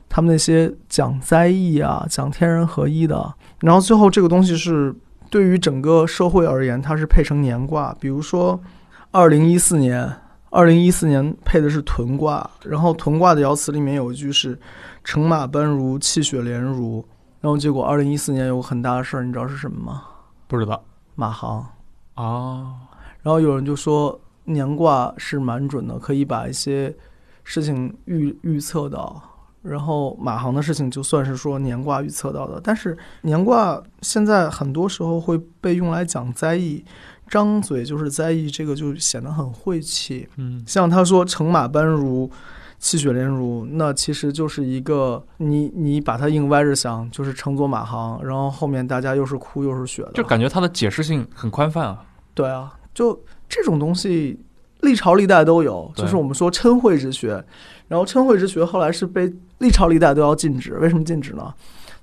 [0.08, 3.34] 他们那些讲灾异啊、讲天人合一的。
[3.60, 4.94] 然后最后这个东西是
[5.28, 7.94] 对于整个社会而言，它是配成年卦。
[7.98, 8.60] 比如说，
[9.10, 10.08] 二零一四年，
[10.52, 14.56] 二零一四年配的是屯卦，然后屯卦的爻辞里面有一句是
[15.02, 17.02] “乘马奔如，气血连如”。
[17.40, 20.02] 然后结果二零一四年有个很大的事儿，你知道是什么吗？
[20.46, 20.84] 不知道。
[21.14, 21.66] 马航。
[22.14, 22.74] 啊。
[23.22, 26.94] 然后有人就说年卦是蛮准的，可以把一些
[27.44, 29.22] 事情预预测到。
[29.62, 36.84] 然后马航的事情就算是说年卦预测到的，但是年卦现在很多时候会被用来讲灾异，
[37.32, 40.28] 张嘴就是在意，这个就显得很晦气。
[40.36, 42.30] 嗯，像他说乘马奔如，
[42.78, 52.04] 气血连如，那其实就是一个你你把它硬歪着想，就是乘坐马航，然后后面大家又是哭又是血的，就感觉它的解释性很宽泛啊。
[52.34, 53.18] 对啊，就
[53.48, 54.38] 这种东西。
[54.82, 57.44] 历朝历代都有，就是我们说称讳之学，
[57.86, 60.76] 然后称讳之学后来是被历朝历代都要禁止。
[60.78, 61.54] 为什么禁止呢？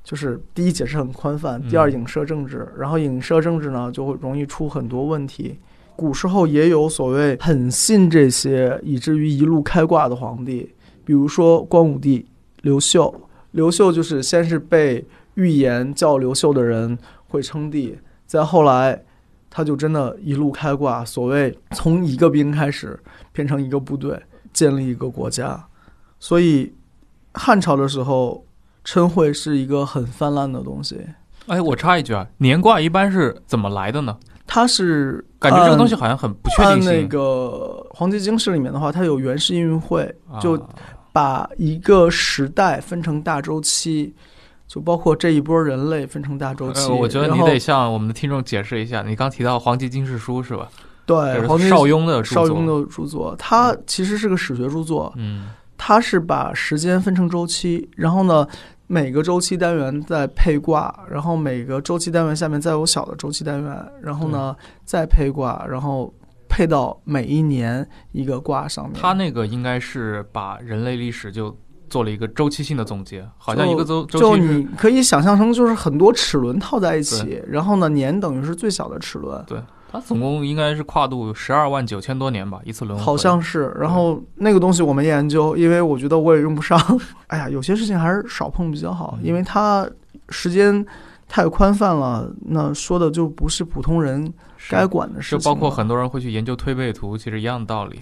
[0.03, 5.59] 就是第一解释很宽泛，第二影射政治，然后影射政治呢就会容易出很多问题。
[5.95, 12.25] 古时候也有所谓很信这些，以至于一路开挂的皇帝，比如说光武帝
[12.61, 13.13] 刘秀。
[13.51, 19.03] 刘秀就是先是被预言叫刘秀的人会称帝，再后来。
[19.51, 22.97] 他就真的一路开挂，所谓从一个兵开始
[23.33, 24.15] 变成一个部队，
[24.53, 25.65] 建立一个国家。
[26.19, 26.71] 所以
[27.33, 28.45] 汉朝的时候，
[28.83, 30.99] 称会是一个很泛滥的东西。
[31.47, 34.17] 哎，我插一句啊，年卦一般是怎么来的呢？
[34.45, 36.91] 它是感觉这个东西好像很不确定性。
[36.91, 40.11] 那个《黄帝经史》里面的话，它有元氏应运会，
[40.41, 40.59] 就
[41.13, 44.13] 把一个时代分成大周期，
[44.67, 46.89] 就包括这一波人类分成大周期。
[46.89, 50.67] 呃，我觉得你得向我们的听众解释一下，你刚提到《黄帝经世书》是吧？
[51.05, 55.49] 对这黄金是邵雍的著作邵雍的著作，它其实是个史学著作，嗯
[55.81, 58.45] 它是把时间分成周期，然后呢，
[58.85, 66.13] 每个周期单元再配卦，然后每个周期单元下面再有小的周期单元，然后呢再配卦，然后
[66.49, 68.99] 配到每一年一个卦上面。
[69.01, 71.57] 它那个应该是把人类历史就
[71.89, 79.43] 做了一个周期性的总结，好像一个周周期就你可以想象成就是很多齿轮套在一起，然后呢年等于是最小的齿轮，
[79.91, 83.03] 它总共应该是跨度十二万九千多年吧，一次轮回。
[83.03, 83.75] 好像是。
[83.79, 86.79] 然后那个东西我没研究，因为我觉得我也用不上。
[87.27, 89.89] 哎呀，有些事情还是少碰比较好，嗯因为它
[90.29, 90.85] 时间
[91.27, 94.31] 太宽泛了，那说的就不是普通人
[94.69, 95.49] 该管的事就情就。
[95.49, 97.97] 包括很多人会去研究推背图，其实一样的道理。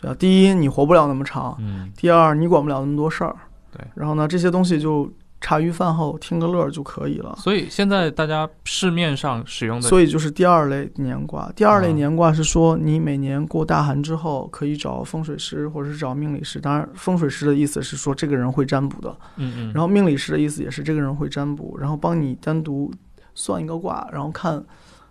[0.00, 3.34] 对啊，第一你活不了那么长，嗯，第二你管不了那么多事儿。
[3.72, 5.10] 对，然后呢，这些东西就
[5.44, 7.36] 茶余饭后听个乐儿就可以了。
[7.38, 11.52] 所以现在大家市面上使用的，所以就是第二类年卦。
[11.54, 16.58] 第二类啊年卦是说，你每年过大寒之后，可以找风水师或者是找命理师。
[16.58, 22.90] 当然，风水师的意思是说这个人会占卜的，嗯嗯，然后命理师的意思也是这个人会占卜，然后帮你单独
[23.34, 24.64] 算一个卦，然后看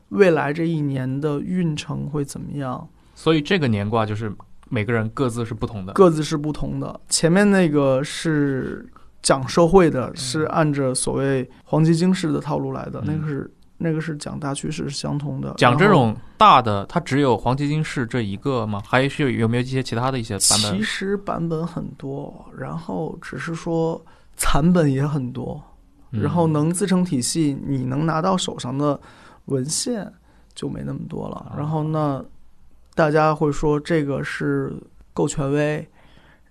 [0.10, 4.34] 未来这一年的运程会怎么样，所以这个年卦就是
[4.70, 5.94] 每个人各自是不同的。
[5.94, 7.00] 各自是不同的。
[7.08, 8.84] 前面那个是
[9.24, 15.56] 讲社会的，是按着所谓黄极经式的套路来的，嗯那个是那个是讲大趋势是相同的。
[15.58, 18.82] 讲这种大的，它只有黄极经世这一个吗？
[18.86, 20.84] 还是有有没有一些其他的一些版本其？
[20.84, 24.00] 实版本很多，然后只是说
[24.36, 25.62] 残本也很多，
[26.12, 29.00] 嗯然后能自成体系，你能拿到手上的
[29.46, 30.12] 文献
[30.54, 31.38] 就没那么多了。
[31.38, 32.24] 啊然后那，
[32.94, 34.74] 大家会说这个是
[35.14, 35.86] 够权威，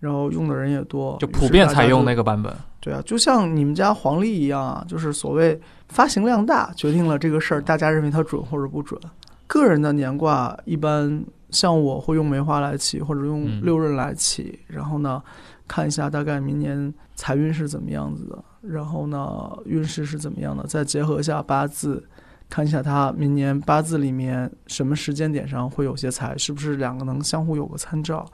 [0.02, 2.52] 然后用的人也多，就普遍采用那个版本。
[2.80, 5.60] 对啊，就像你们家黄历一样啊，就是所谓
[5.90, 9.00] 发行量大，决定了这个事儿，大家认为它准或者不准。
[9.46, 15.22] 个人的年卦一般像我会用梅花来起，或者用嗯六壬来起，然后呢
[15.68, 22.02] 看一下大概明年财运是怎么样子的，然后呢运势是怎么样的，再结合一下八字，
[22.48, 28.26] 看一下他明年八字里面什么时间点上会有些财，是不是两个能相互有个参照，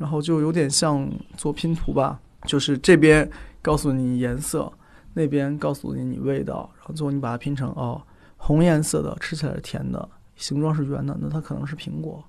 [0.00, 4.72] 然后就有点像做拼图吧，就是这边告诉你颜色，
[5.12, 8.00] 那边告诉你你味道，然后最后你把它拼成哦，
[8.38, 12.24] 红颜色的吃起来是甜的，形状是圆的，那它可能是苹果。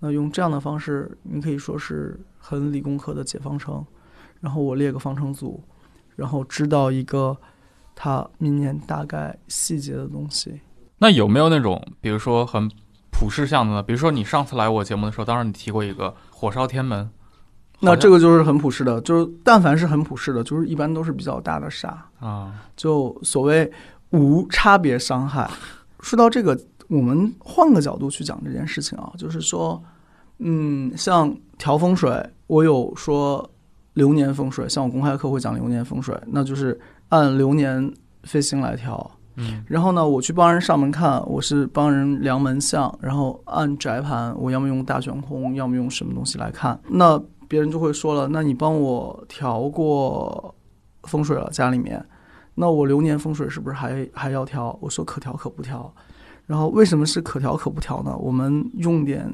[0.00, 3.86] 那用这样的方式，你可以说是很理工科的解方程，
[4.40, 5.62] 然后我列个方程组，
[6.16, 7.36] 然后知道一个
[7.94, 10.60] 它明年大概细节的东西。
[10.98, 12.68] 那有没有那种，比如说很
[13.12, 13.82] 普世向的呢？
[13.82, 17.08] 比如说你上次来我节目的时候，当时你提过一个火烧天门，
[17.78, 22.04] 那这个就是很普世的，就是但凡是很普世的，就是一般都是比较大的杀。
[22.18, 23.70] 啊，就所谓
[24.10, 25.48] 无差别伤害。
[26.00, 29.80] 说到这个，我们换个角度去讲这件事情啊，就是说，
[30.38, 33.48] 嗯，像调风水，我有说
[33.94, 37.92] 流年风水，像我公开课会讲流年风水，那就是按流年
[38.24, 39.08] 飞星来调。
[39.36, 46.78] 嗯然后呢，我去帮人上门看，我是帮人量门相，然后按宅盘，我要么用大悬空，要么用什么东西来看。
[46.88, 47.18] 那
[47.48, 50.54] 别人就会说了，那你帮我调过
[51.04, 52.04] 风水了家里面，
[52.54, 54.78] 那我流年风水是不是还还要调？
[54.80, 55.92] 我说可调可不调。
[56.44, 58.14] 然后为什么是可调可不调呢？
[58.18, 59.32] 我们用点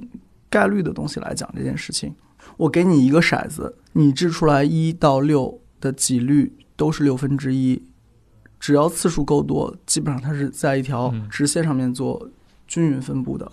[0.49, 2.15] 概率的东西来讲这件事情。
[2.57, 7.83] 我给你一个骰子，你掷出来一到六的几率都是六分之一，
[8.61, 12.29] 只要次数够多，基本上它是在一条嗯直线上面做
[12.67, 13.51] 均匀分布的。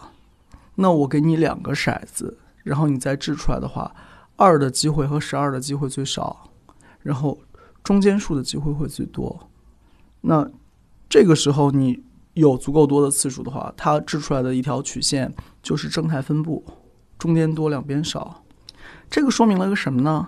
[0.76, 3.96] 那我给你两个骰子，然后你再掷出来的话，
[4.36, 6.50] 二的机会和十二的机会最少，
[7.02, 7.40] 然后
[7.84, 9.50] 中间数的机会会最多。
[10.22, 10.50] 那
[11.08, 16.66] 这个时候你有足够多的次数的话，它掷出来的一条曲线就是正态分布，
[17.18, 18.44] 中间多两边少。
[19.10, 20.28] 这个说明了个什么呢？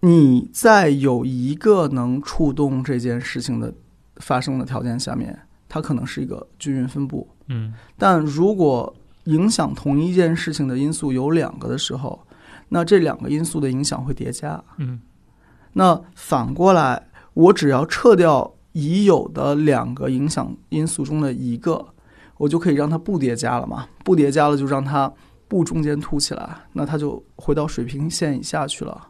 [0.00, 3.74] 你在有一个能触动这件事情的
[4.18, 7.28] 发生的条件下面，它可能是一个均匀分布。
[7.48, 12.26] 嗯但如果影响同一件事情的因素有两个的时候，
[12.68, 14.62] 那这两个因素的影响会叠加。
[14.78, 15.00] 嗯
[15.72, 21.86] 那反过来，我只要撤掉已有的两个影响因素中的一个，
[22.38, 23.86] 我就可以让它不叠加了嘛？
[24.04, 25.12] 不叠加了，就让它
[25.48, 29.08] 不中间凸起来，那它就回到水平线以下去了。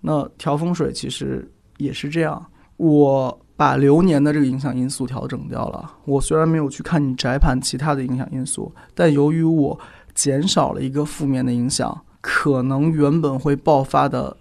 [0.00, 2.46] 那调风水其实也是这样，
[2.76, 5.92] 我把流年的这个影响因素调整掉了。
[6.04, 9.78] 我虽然没有去看你宅盘其他的影响因素，但由于我
[10.14, 14.36] 减少了一个负面的影响，可能原本会爆发的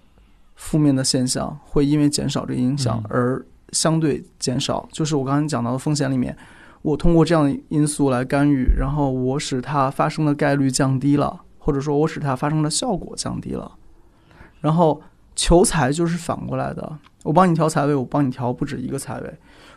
[0.56, 4.88] 负面的现象会因为减少这个影响嗯而相对减少。
[4.92, 6.36] 就是我刚才讲到的风险里面，
[6.82, 13.72] 我通过这样的因素来干预，然后我使它发生的概率降低了，或者说我使它发生的效果降低了。
[14.62, 15.02] 然后
[15.36, 19.34] 求财就是反过来的，我帮你调财位，我帮你调不止一个财位。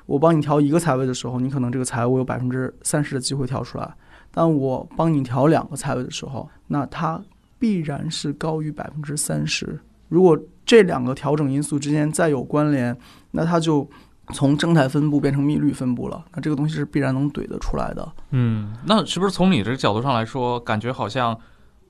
[0.06, 3.94] 我帮你调一个财位的时候，你可能这个财位有百分之三十的机会调出来。
[4.30, 7.20] 但我帮你调两个财位的时候，那它
[7.58, 9.78] 必然是高于百分之三十。
[10.08, 12.96] 如果这两个调整因素之间再有关联，
[13.32, 13.86] 那它就
[14.32, 16.24] 从正态分布变成密律分布了。
[16.34, 18.12] 那这个东西是必然能怼得出来的。
[18.30, 21.38] 嗯，那是不是从你这个角度上来说，感觉好像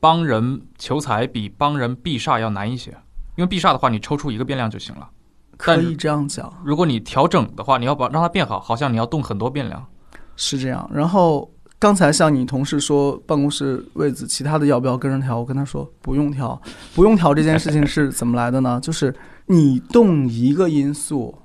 [0.01, 2.97] 帮人求财比帮人避煞要难一些？
[3.39, 5.09] 因为避煞的话，你抽出一个变量就行了。
[5.57, 9.87] 可以这样讲，如果你调整的话，你要把让它变好，好像你要动很多变量。
[10.35, 10.91] 是这样。
[10.93, 15.39] 然后刚才像你同事说办公室位置，其他的要不要跟着调？
[15.39, 16.61] 我跟他说不用调，
[16.97, 18.81] 不用调这件事情是怎么来的呢？
[18.83, 19.15] 就是
[19.47, 21.37] 你动一个因素，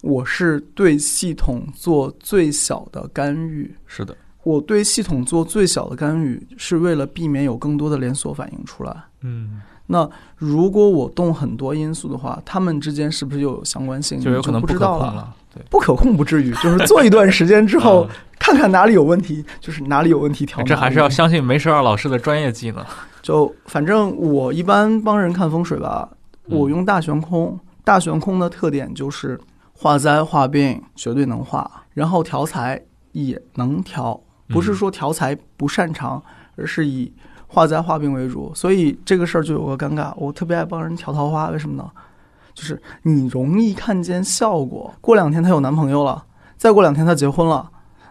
[0.00, 3.74] 我是对系统做最小的干预。
[3.86, 9.04] 是的，我对系统做最小的干预，是为了避免有更多的连锁反应出来。
[9.20, 9.62] 嗯，
[9.92, 14.18] 那如果我动很多因素的话，它们之间是不是又有相关性？
[14.18, 15.04] 就有可能不知道了。
[15.04, 15.34] 不可控了。
[15.54, 20.60] 对，不可控不至于， 就是做一段时间之后，嗯看看哪里有问题，就是哪里有问题调。
[20.64, 22.84] 这还是要相信梅十二老师的专业技能。
[23.20, 26.08] 就反正我一般帮人看风水吧，
[26.48, 27.58] 嗯我用大悬空。
[27.84, 29.38] 大悬空的特点就是
[29.74, 32.80] 化灾化病绝对能化，然后调财
[33.12, 34.18] 也能调，
[34.48, 36.22] 不是说调财不擅长，
[36.56, 37.12] 而是以
[37.52, 38.50] 化灾化病为主。
[38.54, 41.90] 所以这个事儿就有个尴尬，我特别爱帮人调桃花，为什么呢？
[42.54, 46.24] 就是你容易看见效果，过两天她有男朋友了，
[46.56, 47.70] 再过两天她结婚了，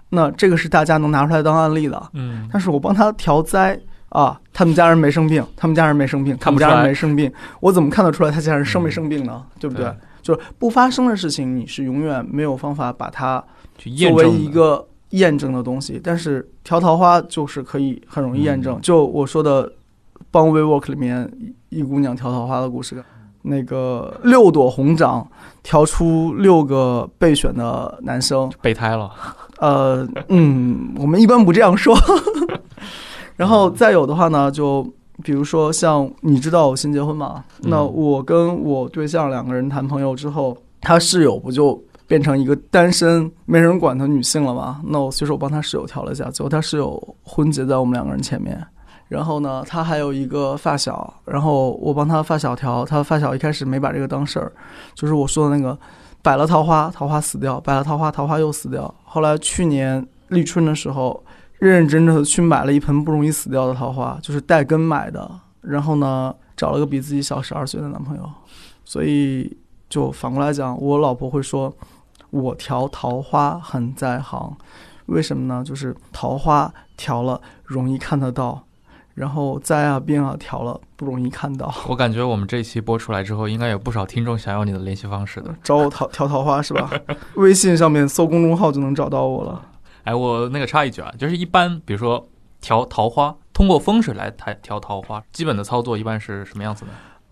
[0.09, 2.09] 那这个是大家能拿出来当案例的。
[2.13, 3.79] 嗯，但是我帮她调灾
[4.09, 9.43] 啊，他们家人没生病，他们家人没生病，他们家人没生病，我怎么看得出来他家人生没生病呢？
[9.59, 9.85] 对不对？
[9.85, 13.43] 对就是不发生的事情，你是永远没有方法把它
[13.77, 15.99] 作为一个验证的东西。
[16.03, 18.77] 但是调桃花就是可以很容易验证。
[18.77, 19.69] 嗯就我说的
[20.29, 21.31] 《帮 WeWork》里面
[21.69, 23.03] 一姑娘调桃花的故事，
[23.43, 25.27] 那个六朵红掌
[25.63, 29.11] 调出六个备选的男生，备胎了。
[29.59, 31.95] 呃，嗯，我们一般不这样说。
[33.37, 34.87] 然后再有的话呢，就
[35.23, 44.81] 比如说像你知道我新结婚嘛，嗯那我跟我对象两个人谈朋友之后，他室友不就变成一个单身没人管的女性了吗？
[44.83, 48.61] 那我随手帮他室友调了一下，最后他室友婚结在我们两个人前面。
[49.07, 54.51] 然后呢，他还有一个发小，然后我帮他发小调，他发小一开始没把这个当事儿，
[54.93, 55.77] 就是我说的那个
[56.21, 58.93] 摆了桃花，桃花死掉；摆了桃花，桃花又死掉。
[59.05, 61.23] 后来去年立春的时候，
[61.59, 65.31] 认认真真的去买了一盆不容易死掉的桃花，就是带根买的。
[65.61, 68.29] 然后呢，找了个比自己小十二岁的男朋友。
[68.83, 69.55] 所以
[69.87, 71.73] 就反过来讲，我老婆会说，
[72.31, 74.57] 我调桃花很在行。
[75.05, 75.63] 为什么呢？
[75.63, 78.63] 就是桃花调了容易看得到，
[79.13, 81.73] 然后灾啊病啊调了不容易看到。
[81.87, 85.53] 我感觉我们这一期播出来之后，应该有不少听众想要你的联系方式的。
[85.61, 86.89] 找我桃调桃花是吧？
[87.35, 89.61] 微信上面搜公众号就能找到我了。
[90.05, 92.25] 哎，我那个插一句啊，就是一般比如说
[92.61, 96.91] 调桃花，通过风水来调调桃花，基本的操作一般是什么样子呢？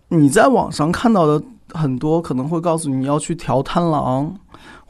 [0.10, 1.42] 你在网上看到的
[1.72, 4.36] 很多可能会告诉你要去调贪狼，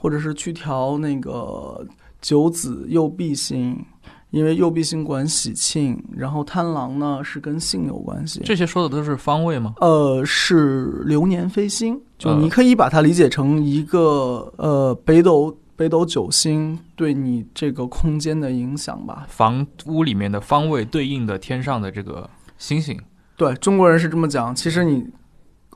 [0.02, 1.86] 或者是去调那个
[2.22, 3.86] 九子右弼星，
[4.32, 8.42] 因为右弼星管喜庆，然后贪狼呢是跟性有关系。
[8.46, 9.74] 这些说的都是方位吗？
[9.82, 19.26] 呃，是流年飞星，就呃你可以把它理解成一个呃北斗北斗九星对你这个空间的影响吧。
[19.28, 22.98] 房屋里面的方位对应的天上的这个星星。
[23.36, 25.08] 对中国人是这么讲，其实你，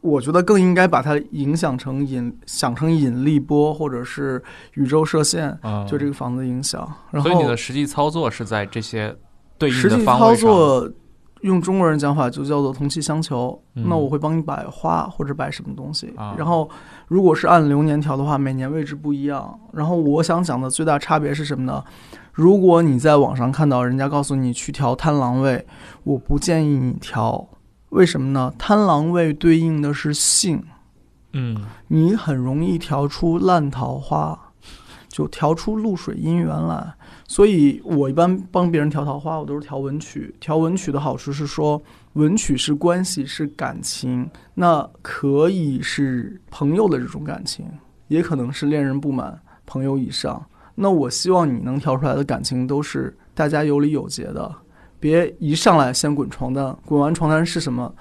[0.04, 4.44] 我觉得更应该把它影响成引想成引力波或者是
[4.74, 6.86] 宇宙射线，嗯，就这个房子的影响。
[7.10, 9.16] 然后所以你的实际操作是在这些
[9.58, 10.50] 对应实际操的方位上。
[10.50, 10.92] 作，
[11.42, 13.58] 用中国人讲法就叫做同气相求。
[13.76, 16.70] 嗯那我会帮你摆花或者摆什么东西，啊然后
[17.08, 19.58] 如果是按流年调的话，每年位置不一样。
[19.72, 21.82] 然后我想讲的最大差别是什么呢？
[22.34, 25.66] 如果你在网上看到人家告诉你去调贪狼位，
[26.04, 27.48] 我不建议你调。
[27.94, 28.52] 为什么呢？
[28.58, 30.64] 贪狼位对应的是性，
[31.34, 34.38] 嗯你很容易调出烂桃花，
[35.08, 36.92] 就调出露水姻缘来。
[37.28, 40.34] 所以我一般帮别人调桃花，我都是调文曲。
[40.40, 41.80] 调文曲的好处是说，
[42.14, 47.64] 文曲是关系，是感情，那可以是朋友的这种感情，
[48.08, 50.44] 也可能是恋人不满，朋友以上。
[50.74, 54.52] 那我希望你能调出来的感情都是大家有礼有节的，
[55.04, 57.94] 别一上来先滚床单，滚完床单是什么？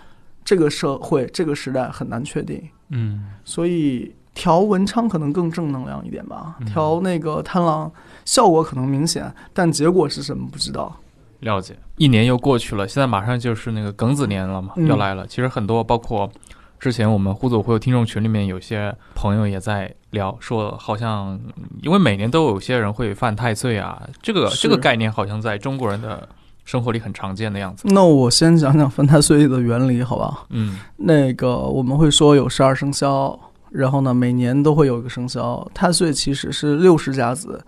[0.45, 2.63] 这个社会这个时代很难确定。
[2.91, 7.91] 嗯所以调文昌可能更正能量一点吧嗯，调那个贪狼
[8.25, 10.97] 效果可能明显，但结果是什么不知道。
[11.41, 11.75] 了解。
[11.97, 15.27] 一年又过去了，现在马上就是那个庚子年了嘛，嗯要来了。
[15.27, 16.31] 其实很多包括
[16.79, 21.39] 之前我们互走会有听众群里面有些朋友也在聊，说好像
[21.83, 26.29] 因为每年都有些人会犯太岁啊，这个这个概念好像在中国人的
[26.65, 27.85] 生活里很常见的样子。
[27.89, 30.47] 那我先讲讲分太岁的原理，好吧？
[30.51, 33.39] 嗯那个我们会说有十二生肖，
[33.71, 35.69] 然后呢，每年都会有一个生肖。
[35.75, 37.65] 太岁其实是六十甲子，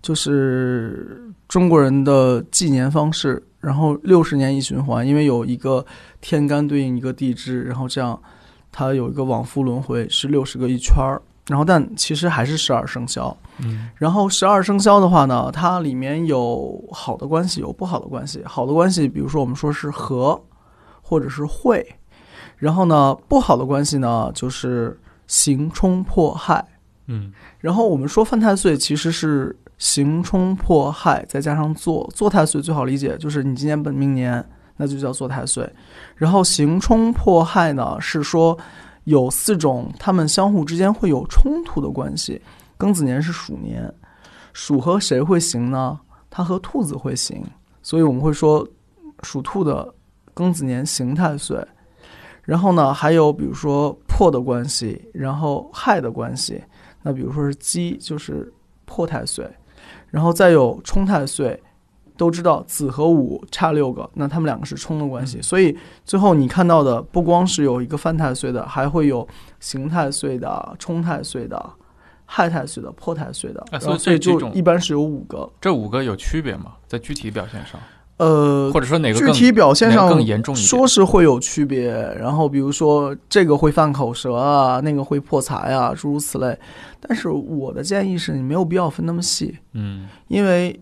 [0.00, 3.42] 就是中国人的纪年方式。
[3.58, 5.84] 然后六十年一循环，因为有一个
[6.20, 8.16] 天干对应一个地支，然后这样
[8.70, 11.20] 它有一个往复轮回，是六十个一圈儿。
[11.48, 13.36] 然后但其实还是十二生肖。
[13.58, 18.42] 嗯然后十二生肖的话呢，它里面有好的关系，有不好的关系。
[18.44, 20.40] 好的关系，比如说我们说是和，
[21.00, 21.86] 或者是会。
[22.56, 26.64] 然后呢，不好的关系呢，就是刑冲破害。
[27.06, 34.44] 嗯然后我们说犯太岁其实是刑冲破害，再加上坐坐太岁，最好理解就是你今年本命年，
[34.76, 35.70] 那就叫坐太岁。
[36.16, 38.58] 然后刑冲破害呢，是说
[39.06, 42.42] 有四种，他们相互之间会有冲突的关系。
[42.76, 43.92] 庚子年是鼠年，
[44.52, 45.98] 鼠和谁会行呢？
[46.28, 47.44] 它和兔子会行，
[47.82, 48.66] 所以我们会说
[49.22, 49.94] 属兔的
[50.34, 51.64] 庚子年刑太岁。
[52.42, 56.62] 然后呢，还有比如说破的关系，然后害的关系。
[57.02, 58.52] 那比如说是鸡，就是
[58.84, 59.48] 破太岁，
[60.08, 61.62] 然后再有冲太岁，
[62.16, 69.26] 都知道子和午差六个，那他们两个是冲的关系，嗯所以最后你看到的不光是有一个犯太岁的，还会有
[69.60, 71.70] 刑太岁的、冲太岁的、
[72.24, 75.48] 害太岁的、破太岁的，所以就一般是有五个。
[75.60, 76.72] 这五个有区别吗？
[76.86, 77.80] 在具体表现上，
[78.18, 80.66] 呃，或者说哪个具体表现上更严重一点？
[80.66, 86.58] 说是会有区别，然后比如说这个会犯口舌啊，那个会破财啊，诸如此类。
[87.00, 90.80] 但是我的建议是你没有必要分那么细，嗯因为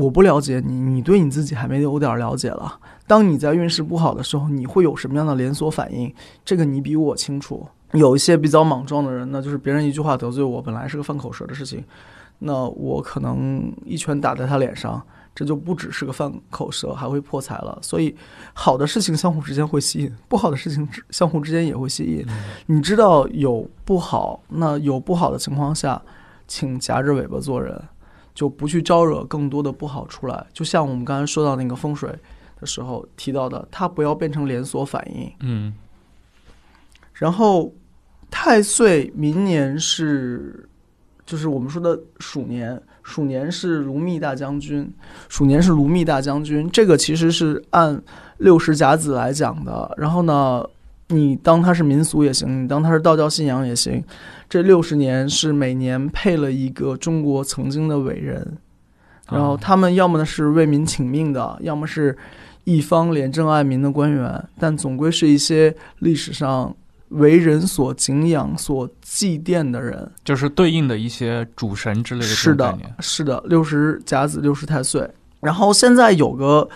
[0.00, 2.78] 我不了解你，你对你自己还没有点了解了。
[3.06, 6.12] 当你在运势不好的时候，你会有什么样的连锁反应？
[6.44, 7.66] 这个你比我清楚。
[7.92, 11.84] 有一些比较莽撞的人，呢就是别人一句话得罪我，本来是个犯口舌的事情，
[12.38, 15.02] 那我可能一拳打在他脸上，
[15.34, 17.76] 这就不只是个犯口舌，还会破财了。
[17.82, 18.14] 所以，
[18.52, 22.24] 好的事情相互之间会吸引，不好的事情相互之间也会吸引。
[22.66, 26.00] 你知道有不好，那有不好的情况下，
[26.46, 27.76] 请夹着尾巴做人，
[28.40, 30.46] 就不去招惹更多的不好出来。
[30.50, 32.10] 就像我们刚才说到那个风水
[32.58, 35.30] 的时候提到的，它不要变成连锁反应。
[35.40, 35.74] 嗯
[37.12, 37.70] 然后
[38.30, 40.66] 太岁明年是，
[41.26, 44.90] 就是我们说的鼠年，鼠年是如密大将军，
[45.28, 48.02] 鼠年是卢密大将军，这个其实是按
[48.38, 49.94] 六十甲子来讲的。
[49.98, 50.64] 然后呢，
[51.10, 54.02] 你当它是民俗也行，你当它是道教信仰也行。
[54.48, 58.56] 这六十年是每年配了一个中国曾经的伟人，
[59.30, 62.16] 然后啊他们要么呢是为民请命的，要么是
[62.64, 66.74] 一方廉政爱民的官员，但总归是一些历史上
[67.10, 70.10] 为人所敬仰、所祭奠的人。
[70.24, 75.08] 就是对应的一些主神之类的这是的是的，六十甲子，六十太岁。
[75.40, 76.68] 然后现在有个，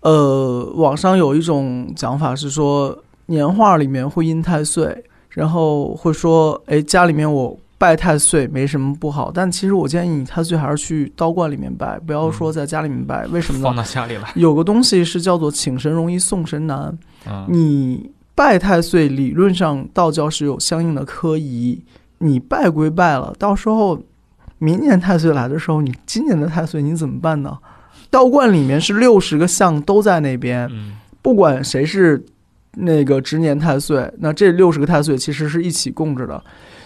[0.00, 2.96] 呃，网上有一种讲法是说，
[3.28, 13.26] 年画里面会印太岁，然后会说，哎，家里面我拜太岁没什么不好，但其实我建议你太岁还是去道观里面拜，不要说在家里面拜。
[13.28, 13.82] 为什么呢放呢？
[13.82, 21.80] 到家里来，有个东西是叫做请神容易送神难，嗯，你拜太岁，理论上道教是有相应的科仪，
[22.18, 24.02] 你拜归拜了，到时候
[24.58, 27.56] 明年太岁来的时候，你今年的太岁你怎么办呢？
[28.10, 32.24] 道观里面是六十个像都在那边，嗯不管谁是
[32.78, 36.42] 那个值年太岁，那这六十个太岁其实是一起供着的。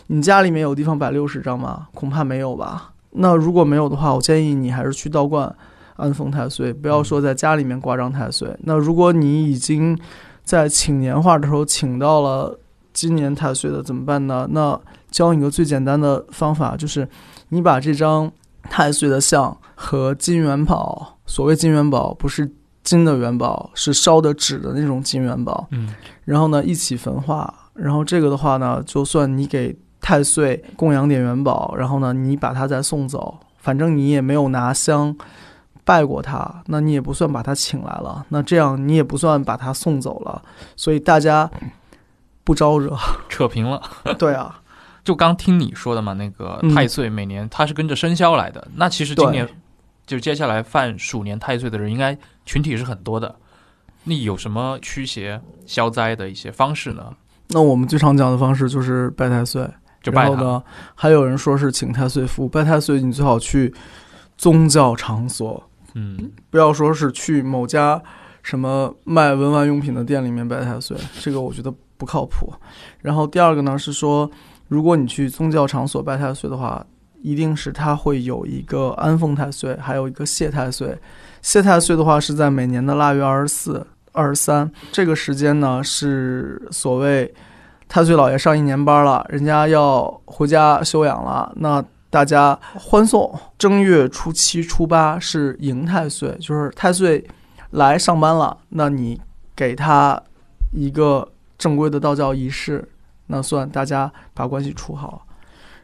[0.09, 1.89] 你家里面有地方摆六十张吗？
[1.95, 2.93] 恐怕没有吧。
[3.13, 5.55] 那如果没有的话，我建议你还是去道观
[5.97, 8.57] 安奉太岁，不要说在家里面挂张太岁。
[8.65, 9.99] 那如果你已经
[10.43, 12.59] 在请年画的时候请到了
[12.93, 14.49] 今年太岁的，怎么办呢？
[14.51, 14.79] 那
[15.11, 17.07] 教你个最简单的方法，就是
[17.51, 18.33] 你把这张
[18.65, 22.51] 太岁的像和金元宝，所谓金元宝不是
[22.83, 35.17] 金的元宝，是烧的纸的那种金元宝，嗯然后呢一起焚化，然后这个的话呢，就算你给太岁供养点元宝，然后呢你把它再送走，反正你也没有拿香
[35.85, 40.43] 拜过他，那你也不算把他请来了，那这样你也不算把他送走了，
[40.77, 41.51] 所以大家
[42.45, 42.97] 不招惹。
[43.29, 43.83] 扯平了。
[44.19, 44.61] 对啊，
[45.05, 49.49] 就刚听你说的嘛，那个嗯太岁每年他是跟着生肖来的，那其实今年
[50.07, 53.35] 就接下来犯鼠年太岁的人，应该群体是很多的。
[54.05, 57.15] 那有什么驱邪消灾的一些方式呢？
[57.49, 59.69] 那我们最常讲的方式就是拜太岁，
[60.03, 60.31] 就拜他。
[60.31, 60.63] 然后呢，
[60.95, 62.49] 还有人说是请太岁符。
[62.49, 63.73] 拜太岁，你最好去
[64.37, 65.63] 宗教场所，
[65.95, 68.03] 嗯不要说是去某家
[68.43, 72.53] 什么卖文玩用品的店里面拜太岁，这个我觉得不靠谱。
[73.03, 74.29] 然后第二个呢是说，
[74.67, 76.85] 如果你去宗教场所拜太岁的话，
[77.21, 80.99] 一定是他会有一个安奉太岁，还有一个谢太岁。
[81.43, 87.35] 谢太岁的话是在每年的腊月二十四、二十三这个时间呢，是所谓
[87.89, 93.39] 太岁老爷上一年班了，人家要回家休养了，那大家欢送。
[93.59, 97.27] 正月初七、初八是迎太岁，就是太岁
[97.71, 99.21] 来上班了，那你
[99.57, 100.23] 给他
[100.71, 101.29] 一个
[101.59, 102.89] 正规的道教仪式，
[103.27, 105.27] 那算大家把关系处好。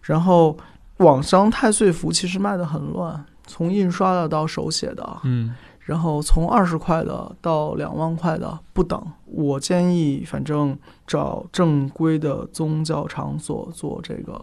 [0.03, 0.57] 然后
[0.99, 9.03] 网上太岁符其实卖的很乱，从印刷的到手写的，嗯然后从二十块的到两万块的不等。
[9.25, 14.39] 我建议，反正找正规的宗教场所做这个，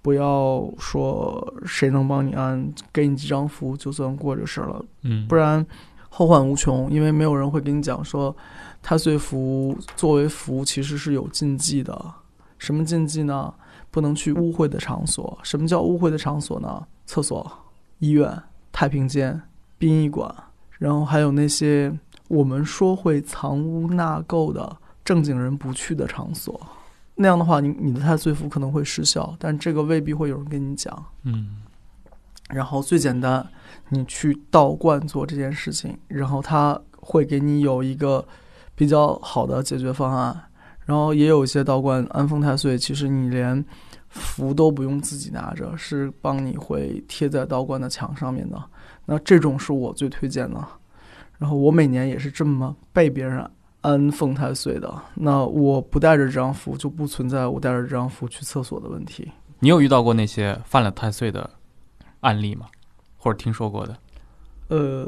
[0.00, 5.66] 不要说谁能帮你安，给你几张符就算过这事儿了，嗯，不然
[6.08, 6.88] 后患无穷。
[6.88, 8.34] 因为没有人会跟你讲说，
[8.80, 12.00] 太岁符作为符其实是有禁忌的。
[12.58, 13.52] 什么禁忌呢？
[13.90, 15.36] 不能去污秽的场所。
[15.42, 16.86] 什么叫污秽的场所呢？
[17.06, 17.50] 厕所、
[17.98, 18.42] 医院、
[18.72, 19.40] 太平间、
[19.78, 20.34] 殡仪馆，
[20.78, 21.92] 然后还有那些
[22.28, 26.60] 我们说会藏污纳垢的正经人不去的场所。
[27.14, 31.04] 那样的话，你你的太岁符可能会失效，但这个未必会有人跟你讲。
[31.24, 31.62] 嗯
[32.48, 33.44] 然后最简单，
[33.88, 38.24] 你去道观做这件事情，然后他会给你有一个
[38.74, 40.42] 比较好的解决方案。
[40.84, 43.64] 然后也有一些道观安奉太岁，其实你连
[44.08, 48.62] 符都不用自己拿着，是帮你会贴在道观的墙上面的。
[49.04, 50.62] 那这种是我最推荐的。
[51.38, 53.48] 然后我每年也是这么被别人
[53.82, 55.02] 安奉太岁的。
[55.14, 59.30] 那我不带着这张符，就不存在我带着这张符去厕所的问题。
[59.58, 61.48] 你有遇到过那些犯了太岁的
[62.20, 62.66] 案例吗？
[63.16, 63.96] 或者听说过的？
[64.68, 65.06] 呃，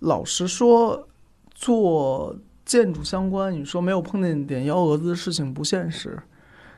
[0.00, 1.06] 老实说，
[1.54, 6.18] 做建筑相关，你说没有碰见点幺蛾子的事情不现实。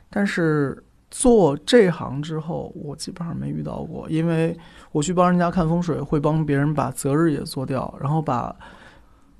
[0.09, 4.57] 但是做这行之后，我基本上没遇到过，因为
[4.91, 8.55] 我去帮人家看风水，会帮别人把择日也做掉，然后把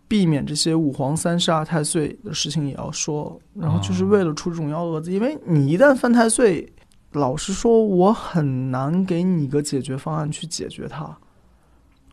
[0.07, 6.71] 避免这些五黄三煞太岁的事情也要说，然后就是为了出这种幺蛾子，因为你一旦犯太岁，
[7.11, 11.17] 老实说，我很难给你一个解决方案去解决它。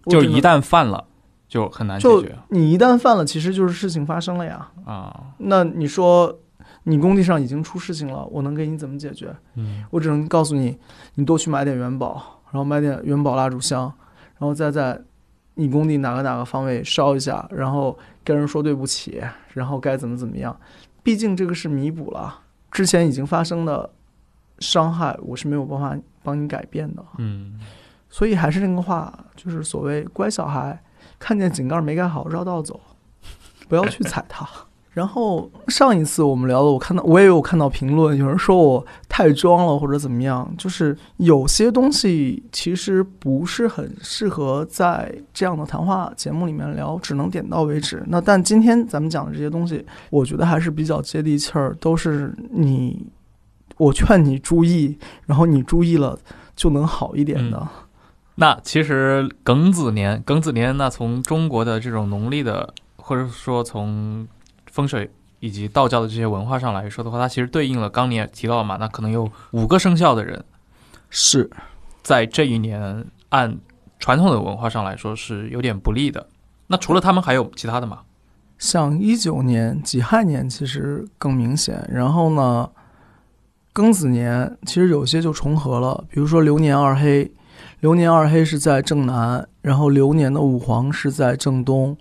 [0.06, 1.06] 就一旦犯了，
[1.46, 4.68] 就很难解决你一旦犯了，其实就是事情发生了呀。
[4.84, 5.28] 啊。
[5.38, 6.36] 那你说
[6.84, 9.34] 你工地上已经出事情了，我能给你怎么解决？
[9.56, 10.78] 嗯我只能告诉你，
[11.14, 13.92] 你多去买点元宝，然后买点元宝蜡烛香，
[14.38, 15.00] 然后再在
[15.54, 19.22] 你工地哪个哪个方位烧一下，然后跟人说对不起，
[19.52, 20.56] 然后该怎么怎么样。
[21.02, 23.90] 毕竟这个是弥补了之前已经发生的
[24.58, 27.04] 伤害，我是没有办法帮你改变的。
[27.18, 27.58] 嗯
[28.10, 30.80] 所以还是那个话，就是所谓乖小孩，
[31.18, 32.80] 看见井盖没盖好绕道走，
[33.68, 34.46] 不要去踩它。
[34.94, 48.04] 然后上一次我们聊的，我看到我也有看到评论，有人说我太装了或者怎么样，就是有些东西其实不是很适合在这样的谈话节目里面聊，只能点到为止。
[48.06, 53.04] 那但今天咱们讲的这些东西，我觉得还是比较接地气儿，都是你，
[53.76, 56.16] 我劝你注意，然后你注意了
[56.54, 57.66] 就能好一点的。
[58.36, 64.26] 那其实庚子年，庚子年，那从中国的这种农历的，或者说从
[64.74, 65.08] 风水
[65.38, 70.44] 以及道教的这些文化上来说的话，它其实对应了刚你也提到了嘛，那可能有五个生肖的人
[71.10, 71.48] 是，
[72.02, 73.56] 在这一年按
[74.00, 76.26] 传统的文化上来说是有点不利的。
[76.66, 78.00] 那除了他们还有其他的吗？
[78.58, 82.68] 像一九年己亥年其实更明显，然后呢，
[83.72, 87.30] 庚子年其实有些就重合了，比如说流年二黑，
[87.80, 91.96] 流年二黑是在正南，然后流年的五黄是在正东，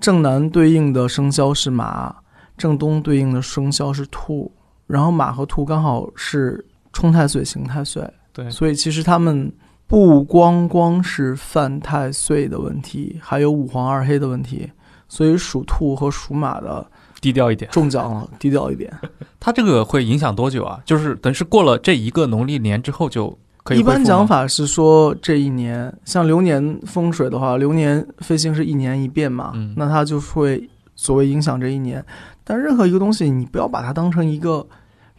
[0.00, 2.14] 正南对应的生肖是马，
[2.56, 4.50] 正东对应的生肖是兔，
[4.86, 9.52] 然后马和兔刚好是冲太岁刑太岁，对，所以其实他们
[9.86, 14.70] 不光光是犯太岁的问题，还有五黄二黑的问题。
[15.10, 16.86] 所以属兔和属马的
[17.18, 17.70] 低调一点。
[17.70, 18.92] 中奖了，低调一点。
[19.40, 20.78] 它这个会影响多久啊？
[20.84, 23.38] 就是等于是过了这一个农历年之后就
[23.68, 30.66] 可以一般讲法是说，这一年像流年风水的话，流年飞星是一年一变嘛，嗯那它就会
[30.96, 32.02] 所谓影响这一年。
[32.44, 34.66] 但任何一个东西，你不要把它当成一个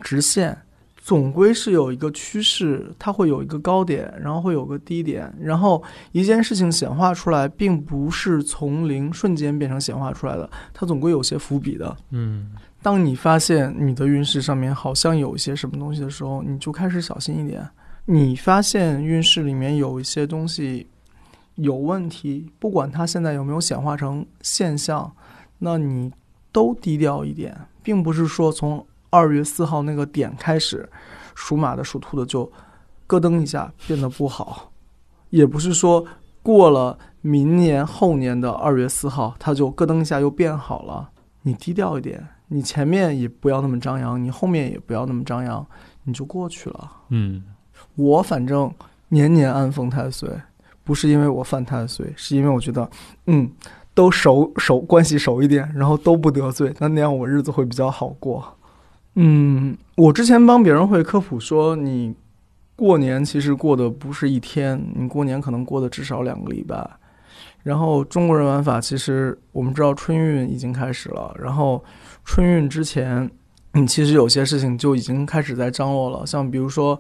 [0.02, 0.58] 直线，
[0.98, 11.96] 总归是有一个趋势，它会有一个高点，然后会有个低点，然后一件事情显化出来，并不是从零瞬间变成显化出来的，它总归有些伏笔的。
[12.10, 12.50] 嗯
[12.82, 17.70] 当你发现你的运势上面好像有一些什么东西的时候，你就开始小心一点。
[18.12, 20.88] 你发现运势里面有一些东西
[21.54, 25.16] 有问题，不管它现在有没有显化成现象，
[25.60, 26.12] 那你
[26.52, 30.90] 都低调一点，并不是说从二月四号那个点开始，
[31.36, 32.52] 属马的、属兔的就
[33.06, 34.72] 咯噔一下变得不好，
[35.30, 36.04] 也不是说
[36.42, 41.12] 过了明年后年的二月四号，它就咯噔一下又变好了。
[41.44, 45.64] 你低调一点，你前面也不要那么张扬，你后面也不要那么张扬，
[46.06, 46.92] 你就过去了。
[47.10, 47.44] 嗯
[48.00, 48.74] 我反正
[49.10, 50.30] 年年安逢太岁，
[50.86, 52.90] 不是因为我犯太岁，是因为我觉得，
[53.26, 53.52] 嗯，
[53.94, 58.56] 都熟熟关系熟一点，然后都不得罪，那那样我日子会比较好过。
[59.16, 62.16] 嗯，我之前帮别人会科普说，你
[62.78, 66.90] 过年其实过的不是一天，你过年可能过的至少两个礼拜。
[67.64, 71.84] 然后中国人玩法，其实我们知道春运已经开始了，然后
[72.24, 73.30] 春运之前，
[73.74, 76.98] 你，其实有些事情就已经开始在张罗了，像比如说。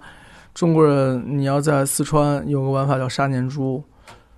[0.59, 3.81] 中国人，你要在四川有个玩法叫杀年猪，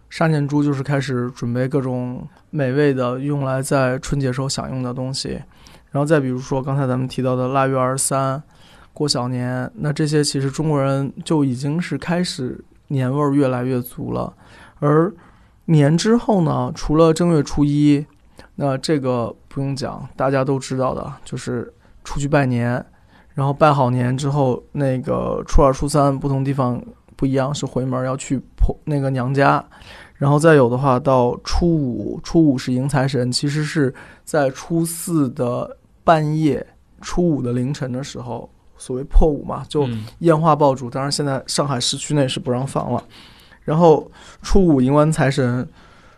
[0.07, 5.41] 杀年猪就是开始准备各种美味的用来在春节时候享用的东西，
[5.89, 8.43] 然后再比如说刚才咱们提到的腊月二十三
[8.93, 14.31] 过小年，那这些其实中国人就已经是开始年味儿越来越足了。
[14.77, 15.11] 而
[15.65, 18.05] 年之后呢，除了正月初一，
[18.57, 22.85] 那这个不用讲，大家都知道的，就是出去拜年。
[23.33, 26.81] 然后拜好年之后，那个初二、初三不同地方
[27.15, 29.63] 不一样，是回门要去婆那个娘家，
[30.15, 36.65] 然后再有的话到初五，初五是迎财神，其实是在初四的半夜，
[37.01, 39.87] 初五的凌晨的时候，所谓破五嘛，就
[40.19, 40.89] 烟花爆竹。
[40.89, 43.03] 当然现在上海市区内是不让放了。
[43.63, 44.11] 然后
[44.41, 45.67] 初五迎完财神，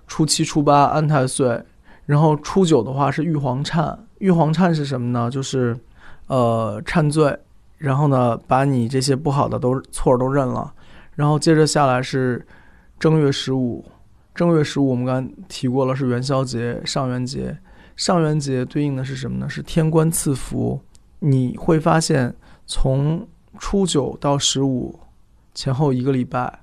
[0.07, 1.61] 初七、初八安太岁，
[2.05, 3.95] 然后初九的话是玉皇忏。
[4.20, 5.30] 玉皇忏是什么呢？
[5.30, 5.78] 就是
[6.28, 7.38] 呃，忏罪，
[7.78, 10.74] 然后呢，把你这些不好的都错都认了，
[11.16, 12.46] 然后接着下来是
[13.00, 13.84] 正月十五，
[14.34, 17.58] 正月十五我们刚才提过了，是元宵节、上元节。
[17.96, 19.48] 上元节对应的是什么呢？
[19.48, 20.82] 是天官赐福。
[21.20, 23.28] 你会发现，从
[23.60, 25.00] 初九到十五
[25.54, 26.60] 前后一个礼拜，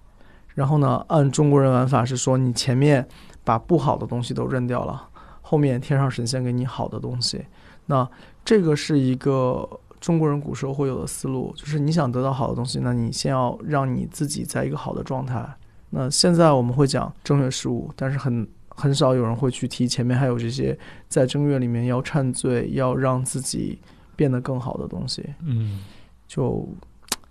[0.55, 3.07] 然后呢，按中国人玩法是说，你前面
[3.45, 5.09] 把不好的东西都认掉了，
[5.41, 7.47] 后面天上神仙给你好的东西。
[7.87, 8.07] 那
[8.45, 9.69] 这个是一个
[10.01, 15.47] 中国人古时候会有的思路，就是你想得到好的东西，那你先要让你自己在一个好的状态。
[15.91, 20.77] 那现在我们会讲正月十五，但是很很少有人会去提前面还有这些
[21.09, 23.79] 在正月里面要忏罪，要让自己
[24.17, 25.25] 变得更好的东西。
[25.43, 25.81] 嗯，
[26.27, 26.69] 就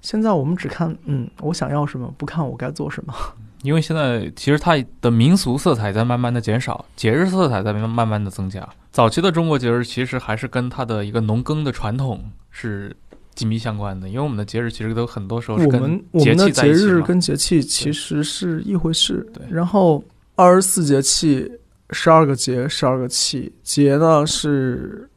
[0.02, 3.14] 现在我们只看嗯我想要什么，不看我该做什么。
[3.62, 8.68] 因为现在其实它的民俗色彩在慢慢的减少，节日色彩在慢慢的增加。
[8.92, 12.96] 早期的中国节日其实还是跟它的一个农耕的传统是
[13.36, 19.26] 紧密相关的，因为我们的节日其实都很多时候是我跟们我们的节日跟节气其实是一回事。
[19.34, 20.04] 对然后
[20.36, 21.50] 二十四节气，
[21.92, 23.54] 十二个节，十二个气。
[23.64, 25.10] 节呢是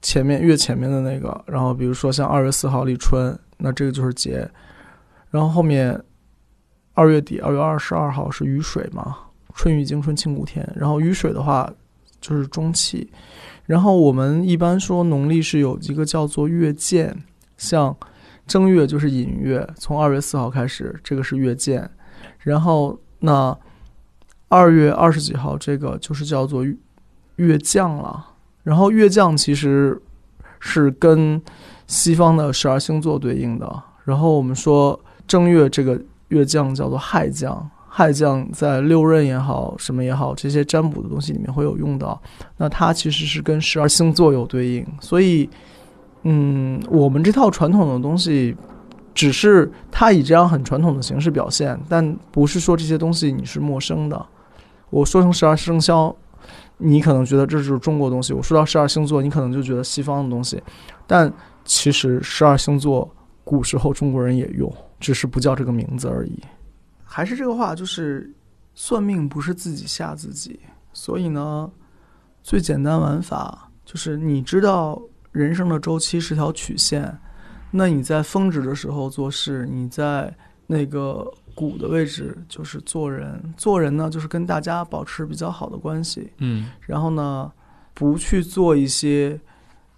[0.00, 4.48] 前面越前面的那个，然后比如说像二月四号立春，那这个就是节。
[5.30, 5.98] 然后后面
[6.98, 9.16] 二月底，二月二十二号是雨水嘛，
[9.54, 10.68] 春雨惊春清谷天。
[10.74, 11.72] 然后雨水的话
[12.20, 13.08] 就是中气。
[13.66, 17.16] 然后我们一般说农历是有一个叫做月见，
[17.56, 17.96] 像
[18.48, 21.88] 正月就是寅月，从二月四号开始，这个是月见。
[22.40, 23.56] 然后那
[24.48, 26.66] 二月二十几号这个就是叫做
[27.36, 28.26] 月降了。
[28.64, 30.02] 然后月降其实
[30.58, 31.40] 是跟
[31.86, 33.82] 西方的十二星座对应的。
[34.02, 42.20] 然后我们说正月这个月将叫做亥将，亥将在六壬也好，什么也好，这些占卜的东西里面会有用到。
[42.56, 45.48] 那它其实是跟十二星座有对应，所以，
[46.22, 48.56] 嗯，我们这套传统的东西，
[49.14, 54.26] 只是它以这样很传统的形式表现，但不是说这些东西你是陌生的。
[54.90, 56.14] 我说成十二生肖，
[56.78, 60.62] 你可能觉得这是中国东西；我说到十二星座，你可能就觉得西方的东西。
[61.06, 61.32] 但
[61.64, 63.10] 其实十二星座
[63.44, 66.40] 古时候中国人也用，只是不叫这个名字而已。
[67.04, 68.32] 还是这个话，就是
[68.74, 70.60] 算命不是自己吓自己，
[70.92, 71.70] 所以呢，
[72.42, 75.00] 最简单玩法就是你知道
[75.32, 77.18] 人生的周期是条曲线，
[77.70, 80.32] 那你在峰值的时候做事，你在
[80.66, 86.70] 那个谷的位置就是做人，做人呢就是跟大家保持比较好的关系，嗯。
[86.80, 87.50] 然后呢
[87.94, 89.40] 不去做一些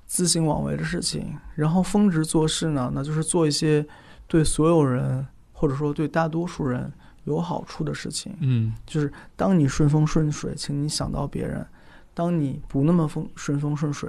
[0.06, 3.84] 自行妄为的事情，然后峰值做事呢，那就是做一些
[4.30, 6.90] 对所有人或者说对大多数人
[7.24, 8.32] 有好处的事情。
[8.38, 11.64] 嗯就是当你顺风顺水，请你想到别人；
[12.14, 14.08] 当你不那么风顺风顺水，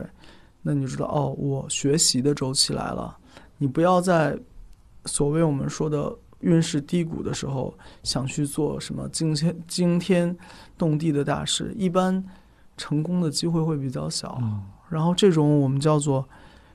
[0.62, 3.18] 那你就知道哦，我学习的周期来了。
[3.58, 4.38] 你不要在
[5.06, 10.38] 所谓我们说的运势低谷的时候想去做什么惊天惊天
[10.78, 12.24] 动地的大事，一般
[12.78, 14.38] 成功的机会会比较小。
[14.40, 16.28] 嗯然后这种我们叫做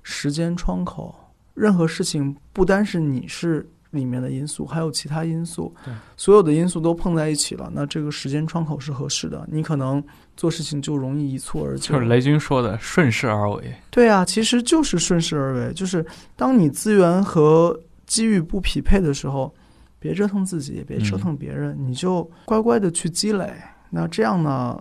[0.03, 1.15] 时间窗口，
[1.57, 5.75] 任何事情不单是你是里面的因素，还有其他因素，
[6.17, 10.03] 所有的因素都碰在一起了，那这个时间窗口是合适的，你可能
[10.37, 11.95] 做事情就容易一蹴而就。
[11.95, 13.75] 就是雷军说的顺势而为。
[13.91, 16.05] 对啊，其实就是顺势而为，就是
[16.37, 19.55] 当你资源和机遇不匹配的时候，
[19.99, 23.51] 别折腾自己，也别折腾别人，你就乖乖的去积累。
[23.89, 24.79] 那这样呢，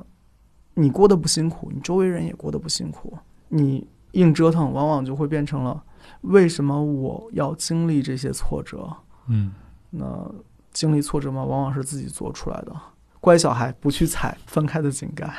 [0.74, 3.18] 你过得不辛苦，你周围人也过得不辛苦。
[3.48, 5.82] 你硬折腾，往往就会变成了
[6.22, 8.90] 为什么我要经历这些挫折？
[9.28, 9.54] 嗯，
[9.90, 10.32] 那
[10.72, 12.76] 经历挫折嘛，往往是自己做出来的。
[13.20, 15.34] 乖小孩，不去踩分开的井盖。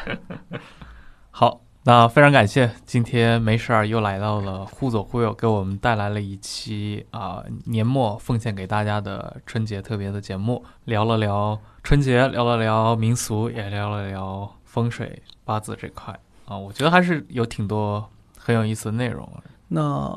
[1.31, 19.31] 好，那非常感谢，今天没事儿又来到了忽左忽右，给我们带来了一期啊、年末奉献给大家的春节特别的节目，聊了聊春节，聊了聊民俗，也聊了聊风水八字这块啊，我觉得还是有挺多很有意思的内容。
[19.69, 20.09] 那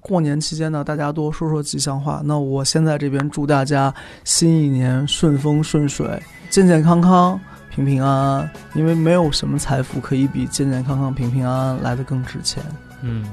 [0.00, 2.20] 过年期间呢，大家多说说吉祥话。
[2.24, 3.92] 那我先在这边祝大家
[4.24, 7.38] 新一年顺风顺水，健健康康，
[7.70, 8.50] 平平安安。
[8.74, 12.62] 因为没有什么财富可以比健健康康、平平安安来的更值钱。
[13.02, 13.24] 嗯，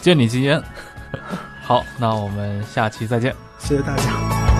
[0.00, 0.62] 借你吉言。
[1.62, 3.34] 好，那我们下期再见。
[3.58, 4.51] 谢谢大家。